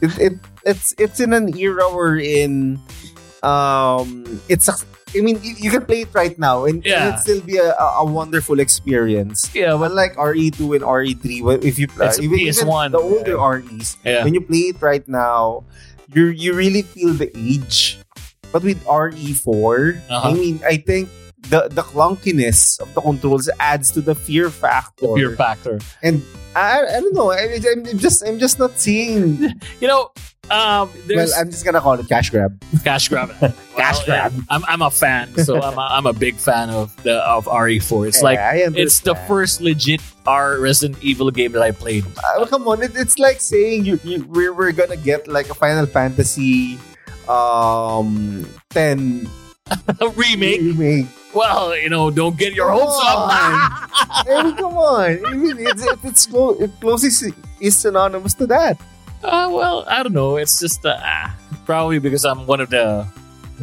it, 0.00 0.18
it 0.18 0.32
it's 0.64 0.94
it's 0.98 1.18
in 1.20 1.32
an 1.32 1.56
era 1.58 1.86
where 1.94 2.16
in 2.18 2.78
um 3.42 4.26
it's 4.48 4.68
a- 4.68 4.86
I 5.14 5.20
mean 5.20 5.38
you, 5.42 5.54
you 5.58 5.70
can 5.70 5.84
play 5.84 6.02
it 6.02 6.12
right 6.14 6.38
now 6.38 6.64
and, 6.64 6.84
Yeah. 6.84 7.06
and 7.06 7.14
it 7.14 7.20
still 7.20 7.40
be 7.40 7.56
a, 7.58 7.72
a 7.76 8.04
wonderful 8.04 8.60
experience. 8.60 9.50
yeah, 9.54 9.76
but 9.76 9.90
Unlike 9.92 10.16
RE2 10.16 10.60
and 10.76 10.84
RE3, 10.84 11.64
if 11.64 11.78
you 11.78 11.86
play 11.88 12.06
It's 12.08 12.18
even, 12.20 12.38
PS1, 12.38 12.64
even 12.88 12.92
the 12.92 12.98
older 12.98 13.36
REs, 13.36 13.96
yeah, 14.04 14.24
when 14.24 14.32
you 14.34 14.40
play 14.40 14.72
it 14.72 14.80
right 14.80 15.06
now, 15.08 15.64
you 16.12 16.26
you 16.32 16.52
really 16.54 16.82
feel 16.82 17.12
the 17.12 17.28
age. 17.36 17.98
But 18.52 18.62
with 18.64 18.80
RE4, 18.84 19.96
Uh-huh. 20.08 20.28
I 20.28 20.32
mean, 20.34 20.60
I 20.64 20.76
think 20.76 21.08
the 21.48 21.68
the 21.68 21.82
clunkiness 21.82 22.80
of 22.80 22.92
the 22.94 23.00
controls 23.00 23.48
adds 23.60 23.90
to 23.92 24.00
the 24.00 24.14
fear 24.14 24.48
factor. 24.50 25.08
the 25.08 25.14
fear 25.16 25.32
factor. 25.36 25.80
And 26.02 26.22
I, 26.54 26.84
I 26.84 27.00
don't 27.00 27.14
know. 27.16 27.32
I, 27.32 27.58
I'm 27.72 27.84
just 27.98 28.20
I'm 28.24 28.38
just 28.38 28.58
not 28.58 28.76
seeing. 28.78 29.40
You 29.80 29.88
know, 29.88 30.12
um, 30.52 30.92
Well, 31.08 31.28
I'm 31.36 31.48
just 31.50 31.64
gonna 31.64 31.80
call 31.80 31.96
it 31.98 32.06
cash 32.08 32.28
grab. 32.30 32.60
cash 32.84 33.08
grab. 33.08 33.32
Well, 33.90 34.04
grab. 34.04 34.32
I'm 34.48 34.62
I'm 34.66 34.82
a 34.82 34.90
fan, 34.90 35.34
so 35.38 35.60
I'm 35.60 35.76
a, 35.76 35.86
I'm 35.90 36.06
a 36.06 36.12
big 36.12 36.36
fan 36.36 36.70
of 36.70 36.94
the 37.02 37.18
of 37.26 37.46
RE4. 37.46 38.08
It's 38.08 38.22
Yeah, 38.22 38.28
like 38.30 38.38
it's 38.78 39.00
the 39.00 39.14
first 39.26 39.60
legit 39.60 40.00
R 40.26 40.58
Resident 40.58 41.02
Evil 41.02 41.30
game 41.30 41.52
that 41.52 41.62
I 41.62 41.72
played. 41.72 42.04
Uh, 42.22 42.46
come 42.46 42.66
on, 42.68 42.82
it, 42.82 42.92
it's 42.94 43.18
like 43.18 43.40
saying 43.40 43.84
you, 43.84 43.98
you 44.04 44.24
we're, 44.28 44.52
we're 44.54 44.72
gonna 44.72 44.96
get 44.96 45.26
like 45.28 45.50
a 45.50 45.54
Final 45.54 45.86
Fantasy 45.86 46.78
um 47.28 48.46
10 48.70 49.28
remake. 50.16 50.60
remake. 50.60 51.06
Well, 51.34 51.76
you 51.76 51.88
know, 51.88 52.10
don't 52.10 52.36
get 52.36 52.52
your 52.52 52.68
Come 52.68 52.80
hopes 52.80 52.98
up. 53.08 53.28
I 54.28 54.42
mean, 54.44 54.56
come 54.60 54.76
on. 54.76 55.26
I 55.26 55.32
mean, 55.32 55.56
it's 55.58 55.84
it, 55.84 55.98
it's 56.04 56.26
close. 56.26 56.60
It 56.60 56.70
closest 56.80 57.24
is 57.60 57.76
synonymous 57.76 58.34
to 58.34 58.46
that. 58.48 58.78
Uh, 59.24 59.48
well, 59.50 59.84
I 59.88 60.02
don't 60.02 60.12
know. 60.12 60.36
It's 60.36 60.60
just 60.60 60.84
uh, 60.84 60.98
probably 61.64 62.00
because 62.00 62.24
I'm 62.26 62.44
one 62.46 62.60
of 62.60 62.68
the 62.70 63.06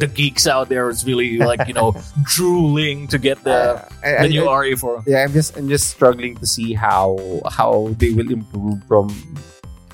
the 0.00 0.06
geeks 0.08 0.46
out 0.48 0.68
there 0.72 0.88
is 0.88 1.04
really 1.04 1.36
like 1.38 1.68
you 1.68 1.74
know 1.76 1.94
drooling 2.24 3.06
to 3.12 3.18
get 3.18 3.36
the 3.44 3.52
Uh, 3.52 3.88
I, 4.02 4.22
the 4.24 4.28
new 4.32 4.48
I, 4.48 4.72
RE4. 4.72 5.04
yeah, 5.06 5.22
I'm 5.24 5.32
just 5.32 5.56
I'm 5.56 5.68
just 5.68 5.90
struggling 5.92 6.36
to 6.40 6.46
see 6.46 6.72
how 6.74 7.20
how 7.52 7.92
they 8.00 8.10
will 8.16 8.32
improve 8.32 8.80
from 8.88 9.12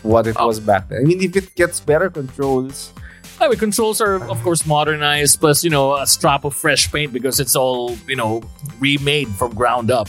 what 0.06 0.26
it 0.30 0.36
Oh. 0.38 0.46
was 0.46 0.60
back 0.62 0.88
then. 0.88 1.02
I 1.02 1.04
mean, 1.04 1.20
if 1.22 1.34
it 1.34 1.54
gets 1.58 1.80
better 1.82 2.08
controls, 2.08 2.94
I 3.42 3.48
mean, 3.50 3.58
controls 3.58 4.00
are 4.00 4.22
of 4.30 4.38
course 4.46 4.64
modernized, 4.64 5.40
plus 5.42 5.64
you 5.66 5.70
know 5.70 5.98
a 5.98 6.06
strap 6.06 6.44
of 6.46 6.54
fresh 6.54 6.86
paint 6.90 7.12
because 7.12 7.40
it's 7.42 7.56
all 7.58 7.98
you 8.06 8.14
know 8.16 8.40
remade 8.78 9.28
from 9.34 9.52
ground 9.54 9.90
up. 9.90 10.08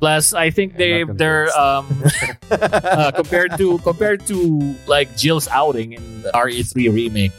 Plus, 0.00 0.34
I 0.36 0.50
think 0.50 0.76
they 0.76 1.04
they're 1.08 1.48
um, 1.56 1.88
uh, 2.52 3.10
compared 3.16 3.56
to 3.56 3.78
compared 3.80 4.26
to 4.28 4.74
like 4.86 5.16
Jill's 5.16 5.48
outing 5.48 5.96
in 5.96 6.04
the 6.22 6.30
RE3 6.36 6.92
remake, 6.92 7.32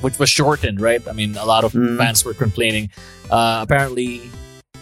which 0.00 0.18
was 0.18 0.28
shortened, 0.30 0.80
right? 0.80 1.02
I 1.08 1.12
mean, 1.12 1.36
a 1.36 1.44
lot 1.44 1.64
of 1.64 1.72
Mm. 1.72 1.96
fans 1.98 2.24
were 2.24 2.34
complaining. 2.34 2.90
Uh, 3.30 3.60
apparently, 3.62 4.20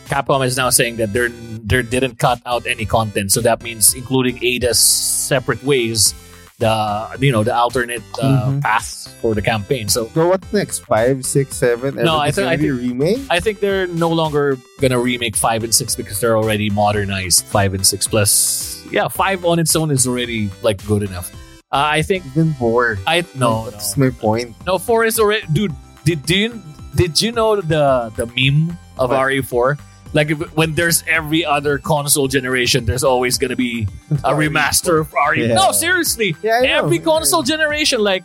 Capcom 0.06 0.44
is 0.44 0.56
now 0.56 0.70
saying 0.70 0.96
that 0.96 1.12
they're 1.12 1.30
they 1.30 1.80
didn't 1.82 2.18
cut 2.18 2.40
out 2.44 2.66
any 2.66 2.84
content, 2.84 3.32
so 3.32 3.40
that 3.40 3.62
means 3.62 3.94
including 3.94 4.38
Ada's 4.44 4.78
separate 4.78 5.64
ways, 5.64 6.12
the 6.58 7.08
you 7.20 7.32
know 7.32 7.42
the 7.42 7.54
alternate 7.56 8.02
uh, 8.20 8.50
Mhm. 8.52 8.60
paths 8.60 9.08
for 9.22 9.34
the 9.34 9.40
campaign. 9.40 9.88
So 9.88 10.10
so 10.12 10.28
what 10.28 10.44
next? 10.52 10.84
Five, 10.84 11.24
six, 11.24 11.56
seven. 11.56 11.94
No, 11.96 12.18
I 12.18 12.30
think- 12.30 12.48
I 12.48 12.56
gonna 12.56 12.74
remake. 12.74 13.20
I 13.30 13.40
think 13.40 13.60
they're 13.60 13.86
no 13.88 14.10
longer 14.12 14.58
gonna 14.80 14.98
remake 15.00 15.36
five 15.36 15.64
and 15.64 15.74
six 15.74 15.96
because 15.96 16.20
they're 16.20 16.36
already 16.36 16.68
modernized 16.68 17.44
five 17.46 17.72
and 17.72 17.86
six. 17.86 18.06
Plus, 18.06 18.82
yeah, 18.92 19.08
five 19.08 19.44
on 19.46 19.58
its 19.58 19.74
own 19.74 19.90
is 19.90 20.06
already 20.06 20.50
like 20.62 20.84
good 20.86 21.02
enough. 21.02 21.32
Uh, 21.74 21.98
I 21.98 22.02
think 22.02 22.24
Even 22.26 22.54
four. 22.54 22.98
I 23.04 23.26
no 23.34 23.68
that's 23.68 23.96
no 23.96 24.06
my 24.06 24.10
point. 24.12 24.54
no 24.64 24.78
four 24.78 25.04
is 25.04 25.18
already 25.18 25.44
dude. 25.52 25.74
Did 26.04 26.30
you 26.30 26.62
did 26.94 27.20
you 27.20 27.32
know 27.32 27.60
the 27.60 28.12
the 28.14 28.26
meme 28.30 28.78
of 28.96 29.10
What? 29.10 29.18
RE4? 29.18 29.78
Like 30.12 30.30
if, 30.30 30.38
when 30.54 30.74
there's 30.74 31.02
every 31.08 31.44
other 31.44 31.78
console 31.78 32.28
generation, 32.28 32.84
there's 32.84 33.02
always 33.02 33.38
gonna 33.38 33.56
be 33.56 33.88
a 34.22 34.30
remaster 34.32 35.00
of 35.00 35.12
RE. 35.12 35.48
Yeah. 35.48 35.54
No, 35.54 35.72
seriously, 35.72 36.36
Yeah, 36.42 36.62
every 36.62 37.00
console 37.00 37.42
generation, 37.42 37.98
like 37.98 38.24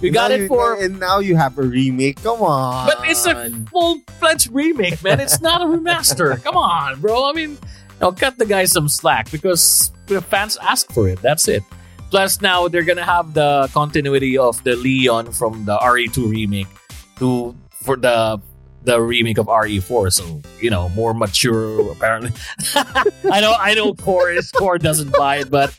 you 0.00 0.08
And 0.08 0.14
got 0.14 0.30
it 0.30 0.46
for 0.46 0.78
and 0.80 1.00
now 1.00 1.18
you 1.18 1.34
have 1.34 1.58
a 1.58 1.62
remake. 1.62 2.22
Come 2.22 2.42
on. 2.42 2.86
But 2.86 3.08
it's 3.10 3.26
a 3.26 3.50
full 3.72 3.98
fledged 4.20 4.52
remake, 4.52 5.02
man. 5.02 5.18
It's 5.18 5.40
not 5.40 5.62
a 5.62 5.64
remaster. 5.64 6.40
Come 6.44 6.56
on, 6.56 7.00
bro. 7.00 7.28
I 7.28 7.32
mean, 7.32 7.58
I'll 8.00 8.12
cut 8.12 8.38
the 8.38 8.46
guy 8.46 8.66
some 8.66 8.88
slack 8.88 9.32
because 9.32 9.90
the 10.06 10.22
fans 10.22 10.56
ask 10.62 10.92
for 10.92 11.08
it. 11.08 11.20
That's 11.22 11.48
it. 11.48 11.64
Plus, 12.14 12.40
now 12.40 12.68
they're 12.68 12.86
gonna 12.86 13.02
have 13.02 13.34
the 13.34 13.68
continuity 13.74 14.38
of 14.38 14.62
the 14.62 14.76
Leon 14.76 15.32
from 15.32 15.64
the 15.64 15.76
RE2 15.78 16.30
remake 16.30 16.68
to 17.18 17.56
for 17.82 17.96
the 17.96 18.40
the 18.84 19.00
remake 19.02 19.36
of 19.36 19.46
RE4. 19.46 20.12
So 20.12 20.22
you 20.60 20.70
know, 20.70 20.88
more 20.90 21.12
mature 21.12 21.90
apparently. 21.90 22.30
I 23.32 23.40
know, 23.40 23.56
I 23.58 23.74
know. 23.74 23.94
Core 23.94 24.30
is 24.30 24.52
Core 24.52 24.78
doesn't 24.78 25.10
buy 25.10 25.38
it, 25.38 25.50
but 25.50 25.76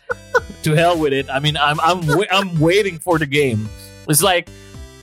to 0.64 0.74
hell 0.74 1.00
with 1.00 1.14
it. 1.14 1.30
I 1.30 1.40
mean, 1.40 1.56
I'm 1.56 1.80
I'm 1.80 2.04
I'm 2.30 2.60
waiting 2.60 3.00
for 3.00 3.18
the 3.18 3.26
game. 3.26 3.70
It's 4.10 4.22
like 4.22 4.50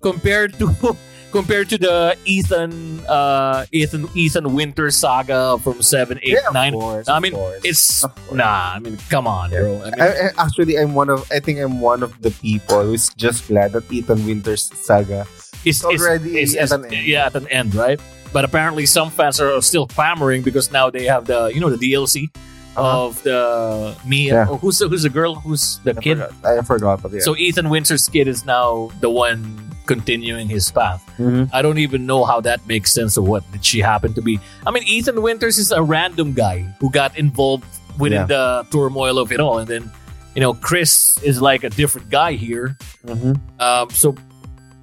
compared 0.03 0.53
to 0.59 0.69
compared 1.33 1.69
to 1.71 1.79
the 1.79 2.17
Ethan 2.25 3.01
uh 3.09 3.65
Ethan 3.73 4.07
Ethan 4.15 4.53
Winter 4.55 4.91
saga 4.93 5.59
from 5.59 5.81
seven, 5.83 6.21
eight, 6.23 6.37
Yeah, 6.39 6.53
nine. 6.53 6.73
course, 6.75 7.09
I 7.09 7.19
mean, 7.19 7.33
course. 7.33 7.61
It's 7.65 8.05
nah. 8.31 8.77
I 8.77 8.79
mean, 8.79 8.99
come 9.09 9.27
on, 9.27 9.51
bro. 9.51 9.81
I 9.83 9.91
mean, 9.91 10.01
I, 10.01 10.09
I- 10.31 10.45
actually, 10.45 10.79
I'm 10.79 10.95
one 10.95 11.09
of. 11.11 11.25
I 11.33 11.41
think 11.41 11.59
I'm 11.59 11.81
one 11.81 12.03
of 12.03 12.13
the 12.23 12.31
people 12.31 12.83
who's 12.85 13.09
just 13.17 13.49
glad 13.49 13.73
that 13.73 13.91
Ethan 13.91 14.25
Winter's 14.27 14.71
saga. 14.85 15.27
it's 15.65 15.83
already 15.85 16.39
it's, 16.39 16.55
at 16.55 16.71
it's- 16.71 16.73
an 16.73 16.85
end. 16.93 17.07
yeah 17.07 17.27
at 17.27 17.35
an 17.35 17.49
end, 17.49 17.75
right? 17.75 17.99
But 18.33 18.45
apparently, 18.45 18.87
some 18.87 19.11
fans 19.11 19.41
are 19.41 19.61
still 19.61 19.87
clamoring 19.87 20.43
because 20.43 20.71
now 20.73 20.89
they 20.91 21.05
have 21.05 21.27
the 21.27 21.49
you 21.53 21.61
know 21.61 21.71
the 21.71 21.81
DLC 21.81 22.29
Uh-huh. 22.73 23.05
of 23.13 23.21
the 23.29 23.93
me. 24.09 24.33
Yeah. 24.33 24.49
oh, 24.49 24.57
who's 24.57 24.79
the, 24.81 24.89
who's 24.89 25.05
the 25.05 25.13
girl? 25.13 25.35
Who's 25.37 25.77
the 25.85 25.93
I 25.93 26.01
kid? 26.01 26.17
forgot. 26.17 26.33
I 26.49 26.63
forgot. 26.65 26.97
But 27.05 27.13
yeah. 27.13 27.21
So 27.21 27.37
Ethan 27.37 27.69
Winter's 27.69 28.09
kid 28.09 28.25
is 28.29 28.47
now 28.49 28.89
the 29.05 29.11
one 29.13 29.45
continuing 29.87 30.49
his 30.49 30.71
path. 30.71 31.03
Mhm. 31.19 31.51
I 31.53 31.63
don't 31.63 31.79
even 31.79 32.07
know 32.07 32.25
how 32.25 32.41
that 32.41 32.67
makes 32.67 32.93
sense 32.93 33.17
of 33.17 33.25
what 33.27 33.43
did 33.53 33.65
she 33.65 33.81
happen 33.81 34.15
to 34.15 34.23
be. 34.23 34.39
I 34.67 34.71
mean, 34.71 34.83
Ethan 34.85 35.21
Winters 35.23 35.59
is 35.59 35.73
a 35.73 35.83
random 35.83 36.33
guy 36.33 36.67
who 36.81 36.91
got 36.91 37.17
involved 37.19 37.65
within 37.99 38.27
the 38.29 38.67
turmoil 38.71 39.19
of 39.19 39.33
it 39.33 39.41
all, 39.41 39.59
and 39.59 39.69
then 39.69 39.91
you 40.35 40.41
know 40.41 40.55
Chris 40.55 41.19
is 41.23 41.41
like 41.43 41.65
a 41.65 41.71
different 41.71 42.09
guy 42.11 42.33
here. 42.33 42.77
Mhm. 43.07 43.39
Um, 43.61 43.91
so 43.91 44.15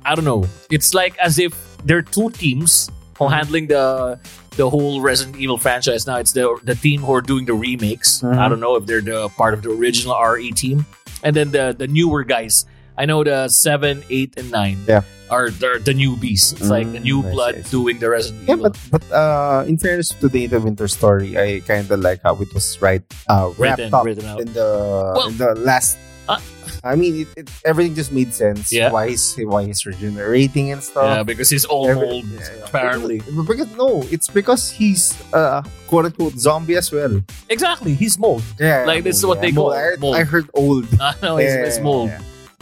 I 0.05 0.15
don't 0.15 0.25
know. 0.25 0.45
It's 0.69 0.93
like 0.93 1.17
as 1.17 1.39
if 1.39 1.53
there 1.85 1.97
are 1.97 2.01
two 2.05 2.29
teams 2.31 2.89
who 3.17 3.25
are 3.25 3.31
handling 3.31 3.67
the 3.67 4.19
the 4.57 4.69
whole 4.69 4.99
Resident 5.01 5.37
Evil 5.37 5.57
franchise. 5.57 6.05
Now 6.05 6.17
it's 6.17 6.33
the 6.33 6.57
the 6.63 6.75
team 6.75 7.01
who 7.01 7.13
are 7.13 7.21
doing 7.21 7.45
the 7.45 7.53
remakes. 7.53 8.21
Mhm. 8.21 8.37
I 8.37 8.47
don't 8.49 8.59
know 8.59 8.75
if 8.75 8.85
they're 8.85 9.01
the 9.01 9.29
part 9.29 9.53
of 9.53 9.61
the 9.63 9.71
original 9.71 10.13
RE 10.15 10.51
team, 10.51 10.85
and 11.23 11.35
then 11.35 11.51
the 11.51 11.73
the 11.77 11.87
newer 11.87 12.23
guys. 12.23 12.65
I 12.99 13.05
know 13.07 13.23
the 13.23 13.47
seven, 13.47 14.03
eight, 14.11 14.35
and 14.35 14.51
nine 14.51 14.83
Yeah. 14.85 15.07
are 15.31 15.47
the, 15.49 15.79
the 15.79 15.95
newbies. 15.95 16.51
It's 16.51 16.67
like 16.67 16.91
the 16.91 16.99
new 16.99 17.23
Mm, 17.23 17.27
I 17.27 17.31
blood 17.31 17.55
I 17.55 17.61
see. 17.63 17.71
doing 17.71 17.95
the 18.03 18.09
Resident 18.11 18.43
Yeah, 18.43 18.59
Evil. 18.59 18.75
but 18.75 18.75
but 18.91 19.03
uh, 19.15 19.63
in 19.71 19.79
fairness 19.79 20.09
to 20.19 20.27
the 20.27 20.43
Ethan 20.43 20.67
Winter 20.67 20.87
story, 20.91 21.39
I 21.39 21.63
kind 21.63 21.87
of 21.87 21.99
like 22.03 22.19
how 22.27 22.35
it 22.43 22.51
was 22.53 22.75
right 22.83 22.99
uh, 23.31 23.55
wrapped 23.55 23.79
written, 23.79 23.93
up 23.95 24.03
written 24.03 24.25
out. 24.27 24.41
in 24.43 24.51
the 24.51 24.67
Well, 25.15 25.31
in 25.31 25.37
the 25.39 25.55
last. 25.55 25.95
uh, 26.27 26.37
I 26.83 26.93
mean, 26.95 27.25
it, 27.25 27.27
it, 27.39 27.47
everything 27.65 27.95
just 27.95 28.11
made 28.13 28.35
sense. 28.35 28.69
Yeah. 28.71 28.91
Why 28.93 29.09
he's 29.09 29.33
why 29.41 29.65
he's 29.65 29.81
regenerating 29.87 30.69
and 30.75 30.83
stuff. 30.83 31.07
Yeah, 31.09 31.23
because 31.23 31.49
he's 31.49 31.65
all 31.65 31.89
Every- 31.89 32.05
old, 32.21 32.25
yeah, 32.29 32.39
yeah. 32.45 32.65
apparently. 32.69 33.17
Because, 33.25 33.47
because 33.47 33.71
no, 33.79 34.03
it's 34.13 34.27
because 34.29 34.69
he's 34.69 35.15
uh 35.33 35.63
quote 35.89 36.05
unquote 36.05 36.37
zombie 36.37 36.75
as 36.77 36.91
well. 36.93 37.17
Exactly, 37.49 37.95
he's 37.97 38.19
mold. 38.21 38.43
Yeah, 38.59 38.85
Like, 38.85 39.03
this 39.03 39.17
is 39.17 39.25
what 39.25 39.41
they 39.41 39.51
call 39.51 39.71
mold. 39.73 39.81
I, 39.81 39.95
mold. 39.97 40.15
I 40.19 40.23
heard 40.23 40.47
old. 40.53 40.85
I 41.01 41.15
know 41.23 41.37
it's, 41.41 41.55
it's 41.77 41.79
mold. 41.81 42.11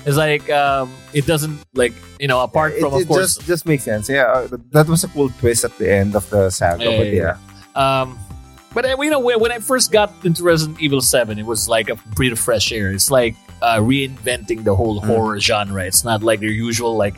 It's 0.06 0.16
like 0.18 0.50
um, 0.50 0.94
it 1.14 1.26
doesn't 1.26 1.60
like 1.74 1.94
you 2.20 2.28
know 2.28 2.42
apart 2.42 2.74
it, 2.74 2.80
from 2.80 2.94
of 2.94 3.02
it 3.02 3.08
course 3.08 3.36
just 3.36 3.48
just 3.48 3.66
makes 3.66 3.84
sense. 3.84 4.08
Yeah, 4.10 4.24
uh, 4.26 4.58
that 4.72 4.88
was 4.88 5.04
a 5.04 5.08
cool 5.10 5.30
twist 5.40 5.66
at 5.66 5.78
the 5.78 5.92
end 5.92 6.16
of 6.16 6.30
the 6.30 6.50
saga. 6.50 6.84
Yeah, 6.84 6.98
but 6.98 7.08
yeah, 7.08 7.38
yeah, 7.76 8.02
Um, 8.02 8.18
but 8.74 8.86
uh, 8.86 8.96
you 9.02 9.10
know, 9.10 9.20
when, 9.20 9.40
when 9.40 9.52
I 9.52 9.60
first 9.60 9.92
got 9.92 10.14
into 10.24 10.44
Resident 10.44 10.80
Evil 10.80 11.02
Seven, 11.02 11.38
it 11.40 11.46
was 11.46 11.68
like 11.68 11.90
a 11.90 11.96
breath 12.16 12.32
of 12.32 12.40
fresh 12.40 12.72
air. 12.72 12.92
It's 12.92 13.12
like 13.12 13.36
uh, 13.62 13.78
reinventing 13.80 14.64
the 14.64 14.76
whole 14.76 15.02
Mm. 15.02 15.06
horror 15.08 15.40
genre. 15.40 15.84
It's 15.84 16.04
not 16.06 16.24
like 16.24 16.40
your 16.42 16.52
usual 16.52 16.96
like 16.96 17.16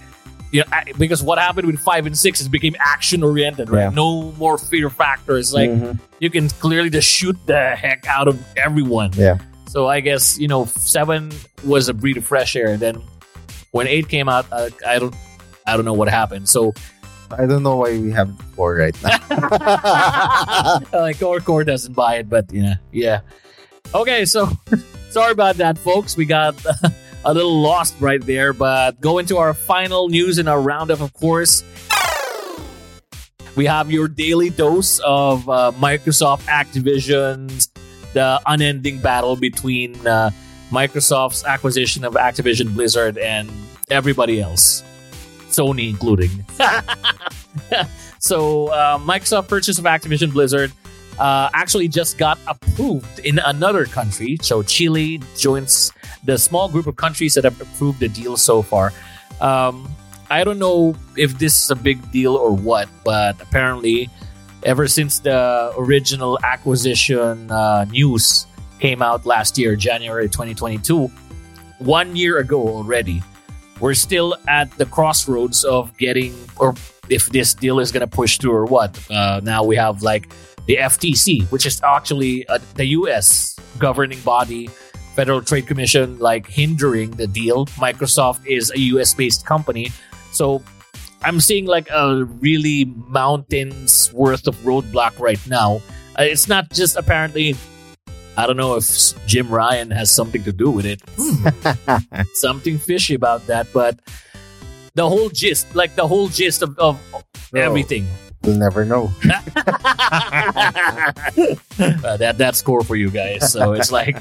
you 0.52 0.64
know, 0.64 0.94
because 0.98 1.22
what 1.22 1.38
happened 1.38 1.68
with 1.68 1.78
five 1.80 2.08
and 2.08 2.18
six 2.18 2.42
is 2.42 2.48
became 2.48 2.76
action 2.80 3.22
oriented, 3.22 3.70
right? 3.70 3.82
Yeah. 3.84 3.90
No 3.94 4.32
more 4.40 4.58
fear 4.58 4.90
factors. 4.90 5.54
Like 5.54 5.70
Mhm. 5.70 6.00
you 6.20 6.32
can 6.32 6.50
clearly 6.50 6.90
just 6.90 7.08
shoot 7.08 7.38
the 7.46 7.76
heck 7.76 8.08
out 8.08 8.28
of 8.28 8.40
everyone. 8.58 9.12
Yeah. 9.14 9.38
So 9.70 9.86
I 9.86 10.00
guess 10.00 10.40
you 10.40 10.48
know 10.48 10.66
seven 10.66 11.32
was 11.64 11.90
a 11.90 11.94
breath 11.94 12.18
of 12.18 12.26
fresh 12.26 12.56
air. 12.56 12.70
And 12.74 12.80
then 12.80 13.04
when 13.70 13.86
eight 13.86 14.10
came 14.10 14.28
out, 14.28 14.48
uh, 14.52 14.72
I 14.86 14.98
don't, 14.98 15.16
I 15.68 15.76
don't 15.76 15.86
know 15.86 15.94
what 15.94 16.10
happened. 16.10 16.50
So 16.50 16.74
I 17.30 17.46
don't 17.46 17.62
know 17.62 17.76
why 17.76 18.00
we 18.00 18.10
have 18.10 18.36
four 18.56 18.74
right 18.74 18.98
now. 19.04 20.80
like 20.92 21.20
Core 21.20 21.40
Core 21.40 21.64
doesn't 21.64 21.94
buy 21.94 22.16
it, 22.16 22.30
but 22.30 22.52
yeah, 22.52 22.76
yeah. 22.92 23.22
Okay, 23.94 24.26
so 24.26 24.50
sorry 25.12 25.34
about 25.34 25.58
that, 25.58 25.78
folks. 25.78 26.18
We 26.18 26.26
got 26.26 26.56
a 27.24 27.32
little 27.32 27.62
lost 27.62 27.94
right 28.00 28.26
there, 28.26 28.54
but 28.54 29.00
go 29.00 29.20
into 29.20 29.38
our 29.38 29.54
final 29.54 30.10
news 30.10 30.40
in 30.40 30.48
our 30.48 30.60
roundup, 30.60 31.00
of 31.00 31.14
course. 31.14 31.64
We 33.56 33.68
have 33.68 33.92
your 33.92 34.08
daily 34.08 34.50
dose 34.50 34.98
of 35.00 35.48
uh, 35.48 35.74
Microsoft 35.78 36.42
Activision's 36.48 37.70
the 38.14 38.42
unending 38.46 39.00
battle 39.00 39.36
between 39.36 39.96
uh, 40.06 40.32
Microsoft's 40.72 41.44
acquisition 41.44 42.04
of 42.04 42.14
Activision 42.14 42.74
Blizzard 42.74 43.18
and 43.18 43.50
everybody 43.90 44.42
else, 44.42 44.84
Sony 45.50 45.90
including. 45.90 46.30
so, 48.20 48.68
uh, 48.68 48.98
Microsoft 49.00 49.48
purchase 49.48 49.78
of 49.80 49.86
Activision 49.86 50.32
Blizzard 50.32 50.72
uh, 51.18 51.50
actually 51.54 51.88
just 51.88 52.18
got 52.18 52.38
approved 52.48 53.20
in 53.20 53.40
another 53.40 53.86
country. 53.86 54.38
So, 54.42 54.64
Chile 54.64 55.22
joins 55.38 55.92
the 56.24 56.38
small 56.38 56.70
group 56.70 56.88
of 56.88 56.96
countries 56.96 57.34
that 57.34 57.44
have 57.44 57.60
approved 57.60 58.00
the 58.00 58.10
deal 58.10 58.38
so 58.38 58.62
far. 58.62 58.94
Um, 59.42 59.90
I 60.30 60.44
don't 60.44 60.60
know 60.60 60.96
if 61.18 61.40
this 61.40 61.64
is 61.64 61.72
a 61.72 61.76
big 61.76 62.12
deal 62.12 62.36
or 62.36 62.52
what, 62.52 62.88
but 63.04 63.42
apparently, 63.42 64.10
ever 64.64 64.88
since 64.88 65.20
the 65.20 65.74
original 65.78 66.38
acquisition 66.44 67.50
uh, 67.52 67.86
news 67.86 68.46
came 68.80 69.02
out 69.02 69.26
last 69.26 69.58
year, 69.58 69.76
January 69.76 70.28
2022, 70.28 71.08
one 71.80 72.16
year 72.16 72.40
ago 72.40 72.68
already, 72.68 73.22
we're 73.80 73.94
still 73.94 74.36
at 74.48 74.70
the 74.78 74.86
crossroads 74.86 75.64
of 75.64 75.96
getting, 75.98 76.36
or 76.58 76.76
if 77.10 77.28
this 77.28 77.54
deal 77.54 77.80
is 77.80 77.92
going 77.92 78.02
to 78.02 78.08
push 78.08 78.38
through 78.38 78.54
or 78.54 78.66
what. 78.66 79.00
Uh, 79.10 79.40
now 79.44 79.64
we 79.64 79.76
have 79.76 80.02
like 80.02 80.30
the 80.66 80.76
FTC, 80.76 81.50
which 81.52 81.66
is 81.66 81.82
actually 81.84 82.48
uh, 82.48 82.60
the 82.76 82.86
US 82.88 83.58
governing 83.80 84.20
body, 84.22 84.68
Federal 85.16 85.42
Trade 85.42 85.68
Commission, 85.68 86.20
like 86.20 86.48
hindering 86.48 87.12
the 87.12 87.28
deal. 87.28 87.66
Microsoft 87.78 88.46
is 88.46 88.72
a 88.72 88.80
US 88.80 89.14
based 89.14 89.46
company. 89.46 89.92
So 90.32 90.62
I'm 91.22 91.40
seeing 91.40 91.66
like 91.66 91.90
a 91.90 92.24
really 92.24 92.86
mountains 92.86 94.12
worth 94.14 94.48
of 94.48 94.56
roadblock 94.58 95.20
right 95.20 95.40
now. 95.48 95.82
Uh, 96.18 96.24
it's 96.24 96.48
not 96.48 96.70
just 96.72 96.96
apparently. 96.96 97.56
I 98.38 98.48
don't 98.48 98.56
know 98.56 98.76
if 98.76 98.86
Jim 99.28 99.50
Ryan 99.50 99.92
has 99.92 100.10
something 100.10 100.44
to 100.44 100.54
do 100.54 100.72
with 100.72 100.86
it. 100.86 101.02
something 102.36 102.78
fishy 102.78 103.14
about 103.14 103.48
that, 103.48 103.68
but 103.74 104.00
the 104.96 105.10
whole 105.10 105.28
gist, 105.30 105.76
like 105.76 105.96
the 105.96 106.08
whole 106.08 106.30
gist 106.30 106.62
of, 106.62 106.78
of 106.80 107.02
Bro. 107.52 107.62
everything. 107.62 108.08
We'll 108.44 108.58
never 108.58 108.86
know. 108.86 109.12
Uh, 111.80 112.18
that 112.18 112.38
that 112.38 112.56
score 112.56 112.84
for 112.84 112.98
you 112.98 113.10
guys. 113.10 113.54
So 113.54 113.72
it's 113.72 113.92
like, 113.92 114.18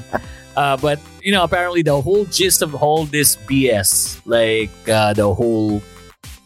uh, 0.55 0.77
but 0.77 0.97
you 1.21 1.31
know, 1.33 1.43
apparently 1.43 1.81
the 1.81 1.99
whole 2.01 2.23
gist 2.25 2.61
of 2.61 2.73
all 2.75 3.03
this 3.05 3.35
BS, 3.35 4.21
like 4.25 4.71
uh, 4.87 5.13
the 5.13 5.33
whole 5.33 5.81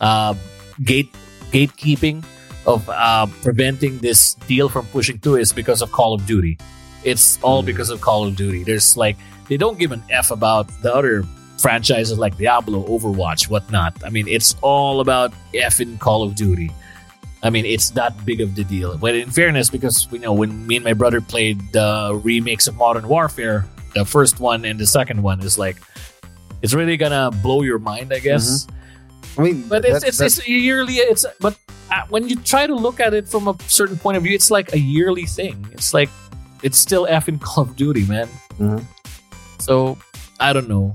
uh, 0.03 0.36
gate 0.83 1.10
gatekeeping 1.55 2.24
of 2.65 2.88
uh, 2.89 3.25
preventing 3.41 4.00
this 4.00 4.36
deal 4.48 4.67
from 4.69 4.86
pushing 4.88 5.17
through, 5.19 5.38
is 5.38 5.53
because 5.53 5.81
of 5.81 5.91
Call 5.91 6.13
of 6.13 6.25
Duty. 6.25 6.57
It's 7.03 7.39
all 7.42 7.61
Hmm. 7.61 7.68
because 7.72 7.89
of 7.89 8.01
Call 8.01 8.27
of 8.27 8.35
Duty. 8.35 8.63
There's 8.63 8.96
like 8.98 9.18
they 9.50 9.57
don't 9.57 9.77
give 9.79 9.92
an 9.92 10.03
f 10.09 10.31
about 10.31 10.68
the 10.81 10.94
other 10.94 11.24
franchises 11.59 12.18
like 12.20 12.37
Diablo, 12.37 12.83
Overwatch, 12.87 13.50
whatnot. 13.50 13.94
I 14.03 14.09
mean, 14.09 14.27
it's 14.27 14.55
all 14.61 15.00
about 15.00 15.31
f 15.55 15.79
in 15.79 15.98
Call 15.98 16.24
of 16.24 16.35
Duty. 16.35 16.72
I 17.44 17.50
mean, 17.50 17.66
it's 17.66 17.92
that 18.00 18.16
big 18.25 18.39
of 18.39 18.55
the 18.55 18.63
deal. 18.63 18.98
But 18.98 19.16
in 19.16 19.29
fairness, 19.29 19.70
because 19.70 20.07
you 20.11 20.20
know, 20.20 20.31
when 20.33 20.66
me 20.68 20.77
and 20.79 20.85
my 20.85 20.94
brother 20.94 21.20
played 21.20 21.59
the 21.74 22.18
remakes 22.24 22.68
of 22.68 22.75
Modern 22.79 23.07
Warfare, 23.07 23.66
the 23.96 24.05
first 24.05 24.39
one 24.39 24.63
and 24.63 24.79
the 24.79 24.87
second 24.87 25.22
one 25.22 25.42
is 25.44 25.57
like, 25.59 25.75
it's 26.63 26.74
really 26.74 26.96
gonna 26.96 27.31
blow 27.44 27.61
your 27.63 27.79
mind, 27.79 28.13
I 28.16 28.20
guess. 28.20 28.66
I 29.38 29.42
mean, 29.42 29.68
But 29.68 29.86
it's 29.86 30.03
it's, 30.03 30.20
it's 30.22 30.48
yearly. 30.48 30.96
It's 30.96 31.25
but 31.40 31.57
uh, 31.92 32.03
when 32.09 32.27
you 32.29 32.36
try 32.38 32.68
to 32.68 32.75
look 32.75 33.00
at 33.00 33.14
it 33.14 33.27
from 33.27 33.48
a 33.48 33.55
certain 33.68 33.98
point 33.98 34.18
of 34.18 34.24
view, 34.24 34.33
it's 34.36 34.51
like 34.51 34.74
a 34.74 34.79
yearly 34.79 35.25
thing. 35.25 35.66
It's 35.72 35.94
like 35.94 36.09
it's 36.62 36.77
still 36.77 37.05
effing 37.07 37.42
Call 37.48 37.64
of 37.64 37.75
Duty, 37.75 38.05
man. 38.05 38.27
Mhm. 38.59 38.83
So 39.59 39.98
I 40.40 40.53
don't 40.53 40.68
know, 40.70 40.94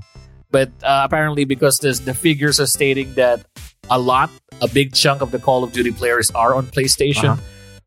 but 0.51 0.69
uh, 0.83 1.01
apparently 1.03 1.43
because 1.45 1.79
this, 1.79 1.99
the 1.99 2.13
figures 2.13 2.59
are 2.59 2.67
stating 2.67 3.13
that 3.15 3.45
a 3.89 3.97
lot, 3.99 4.29
a 4.61 4.67
big 4.67 4.93
chunk 4.93 5.21
of 5.21 5.31
the 5.31 5.39
Call 5.39 5.63
of 5.63 5.71
Duty 5.73 5.91
players 5.91 6.29
are 6.31 6.53
on 6.55 6.67
PlayStation. 6.67 7.29
Uh-huh. 7.31 7.41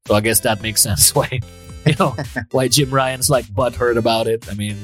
So 0.09 0.15
I 0.15 0.21
guess 0.21 0.41
that 0.41 0.61
makes 0.63 0.83
sense 0.89 1.15
why 1.15 1.41
you 1.87 1.95
know 1.99 2.15
why 2.51 2.69
Jim 2.69 2.91
Ryan's 2.91 3.31
like 3.31 3.47
butthurt 3.47 3.97
about 3.97 4.27
it. 4.27 4.51
I 4.51 4.55
mean, 4.55 4.77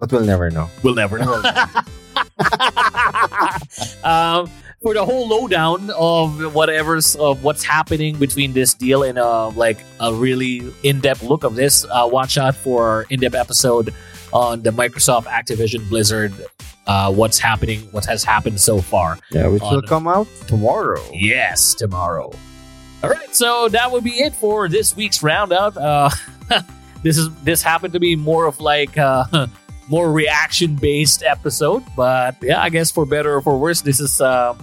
but 0.00 0.10
we'll 0.12 0.24
never 0.24 0.50
know. 0.50 0.68
We'll 0.82 0.94
never 0.94 1.18
know. 1.18 1.42
um, 4.04 4.50
for 4.84 4.92
the 4.92 5.02
whole 5.02 5.26
lowdown 5.26 5.88
of 5.96 6.54
whatever's 6.54 7.16
of 7.16 7.42
what's 7.42 7.64
happening 7.64 8.18
between 8.18 8.52
this 8.52 8.74
deal 8.74 9.02
and 9.02 9.18
uh, 9.18 9.48
like 9.48 9.78
a 9.98 10.12
really 10.12 10.60
in-depth 10.82 11.22
look 11.22 11.42
of 11.42 11.54
this, 11.54 11.86
uh, 11.86 12.06
watch 12.12 12.36
out 12.36 12.54
for 12.54 12.86
our 12.86 13.06
in-depth 13.08 13.34
episode 13.34 13.94
on 14.34 14.60
the 14.60 14.68
Microsoft 14.70 15.24
Activision 15.24 15.88
Blizzard. 15.88 16.34
Uh, 16.86 17.10
what's 17.10 17.38
happening? 17.38 17.80
What 17.92 18.04
has 18.04 18.22
happened 18.24 18.60
so 18.60 18.78
far? 18.78 19.18
Yeah, 19.30 19.46
which 19.46 19.62
On- 19.62 19.74
will 19.76 19.82
come 19.82 20.06
out 20.06 20.28
tomorrow. 20.46 21.02
Yes, 21.14 21.72
tomorrow. 21.72 22.30
All 23.02 23.08
right, 23.08 23.34
so 23.34 23.70
that 23.70 23.90
would 23.90 24.04
be 24.04 24.20
it 24.20 24.34
for 24.34 24.68
this 24.68 24.94
week's 24.94 25.22
roundup. 25.22 25.78
Uh, 25.78 26.10
this 27.02 27.16
is 27.16 27.34
this 27.36 27.62
happened 27.62 27.94
to 27.94 28.00
be 28.00 28.16
more 28.16 28.44
of 28.44 28.60
like 28.60 28.98
uh, 28.98 29.46
more 29.88 30.12
reaction 30.12 30.74
based 30.74 31.22
episode, 31.22 31.82
but 31.96 32.36
yeah, 32.42 32.60
I 32.60 32.68
guess 32.68 32.90
for 32.90 33.06
better 33.06 33.34
or 33.34 33.40
for 33.40 33.58
worse, 33.58 33.80
this 33.80 33.98
is 33.98 34.20
uh, 34.20 34.54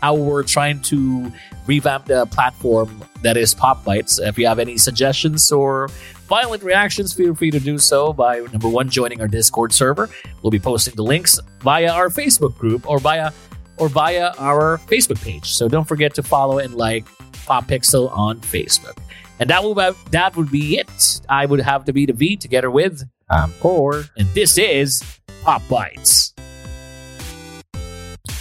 how 0.00 0.14
we're 0.14 0.42
trying 0.44 0.80
to 0.82 1.32
revamp 1.66 2.06
the 2.06 2.26
platform 2.26 3.02
that 3.22 3.36
is 3.36 3.54
Pop 3.54 3.84
Bites. 3.84 4.18
If 4.18 4.38
you 4.38 4.46
have 4.46 4.58
any 4.58 4.78
suggestions 4.78 5.50
or 5.50 5.88
violent 6.28 6.62
reactions, 6.62 7.12
feel 7.12 7.34
free 7.34 7.50
to 7.50 7.58
do 7.60 7.78
so 7.78 8.12
by 8.12 8.38
number 8.52 8.68
one 8.68 8.88
joining 8.88 9.20
our 9.20 9.28
Discord 9.28 9.72
server. 9.72 10.08
We'll 10.42 10.50
be 10.50 10.58
posting 10.60 10.94
the 10.94 11.02
links 11.02 11.38
via 11.60 11.90
our 11.90 12.08
Facebook 12.08 12.56
group 12.58 12.88
or 12.88 12.98
via 13.00 13.32
or 13.76 13.88
via 13.88 14.32
our 14.38 14.78
Facebook 14.86 15.22
page. 15.22 15.50
So 15.52 15.68
don't 15.68 15.86
forget 15.86 16.14
to 16.14 16.22
follow 16.22 16.58
and 16.58 16.74
like 16.74 17.04
Pop 17.46 17.66
Pixel 17.66 18.10
on 18.16 18.40
Facebook. 18.40 18.98
And 19.40 19.48
that 19.50 19.62
will 19.62 19.74
that 19.74 20.36
would 20.36 20.50
be 20.50 20.78
it. 20.78 21.20
I 21.28 21.46
would 21.46 21.60
have 21.60 21.84
to 21.86 21.92
be 21.92 22.06
the 22.06 22.12
V 22.12 22.36
together 22.36 22.70
with, 22.70 23.02
Um, 23.30 23.52
core. 23.60 24.04
and 24.16 24.26
this 24.34 24.58
is 24.58 25.02
Pop 25.44 25.62
Bites. 25.68 26.34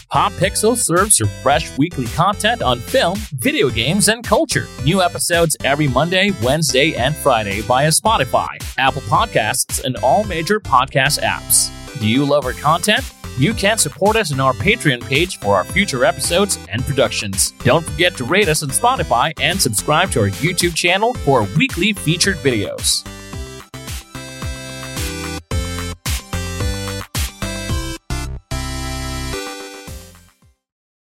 Pop 0.09 0.31
Pixel 0.33 0.77
serves 0.77 1.19
your 1.19 1.27
fresh 1.43 1.77
weekly 1.77 2.05
content 2.07 2.61
on 2.61 2.79
film, 2.79 3.17
video 3.33 3.69
games, 3.69 4.07
and 4.07 4.23
culture. 4.25 4.65
New 4.85 5.01
episodes 5.01 5.57
every 5.65 5.89
Monday, 5.89 6.31
Wednesday, 6.41 6.95
and 6.95 7.13
Friday 7.13 7.59
via 7.59 7.89
Spotify, 7.89 8.47
Apple 8.77 9.01
Podcasts, 9.03 9.83
and 9.83 9.97
all 9.97 10.23
major 10.23 10.61
podcast 10.61 11.21
apps. 11.21 11.69
Do 11.99 12.07
you 12.07 12.23
love 12.23 12.45
our 12.45 12.53
content? 12.53 13.03
You 13.37 13.53
can 13.53 13.77
support 13.77 14.15
us 14.15 14.31
on 14.31 14.39
our 14.39 14.53
Patreon 14.53 15.03
page 15.03 15.39
for 15.39 15.57
our 15.57 15.65
future 15.65 16.05
episodes 16.05 16.57
and 16.69 16.85
productions. 16.85 17.51
Don't 17.63 17.85
forget 17.85 18.15
to 18.15 18.23
rate 18.23 18.47
us 18.47 18.63
on 18.63 18.69
Spotify 18.69 19.33
and 19.41 19.61
subscribe 19.61 20.09
to 20.11 20.21
our 20.21 20.29
YouTube 20.29 20.73
channel 20.73 21.15
for 21.15 21.43
weekly 21.57 21.91
featured 21.91 22.37
videos. 22.37 23.05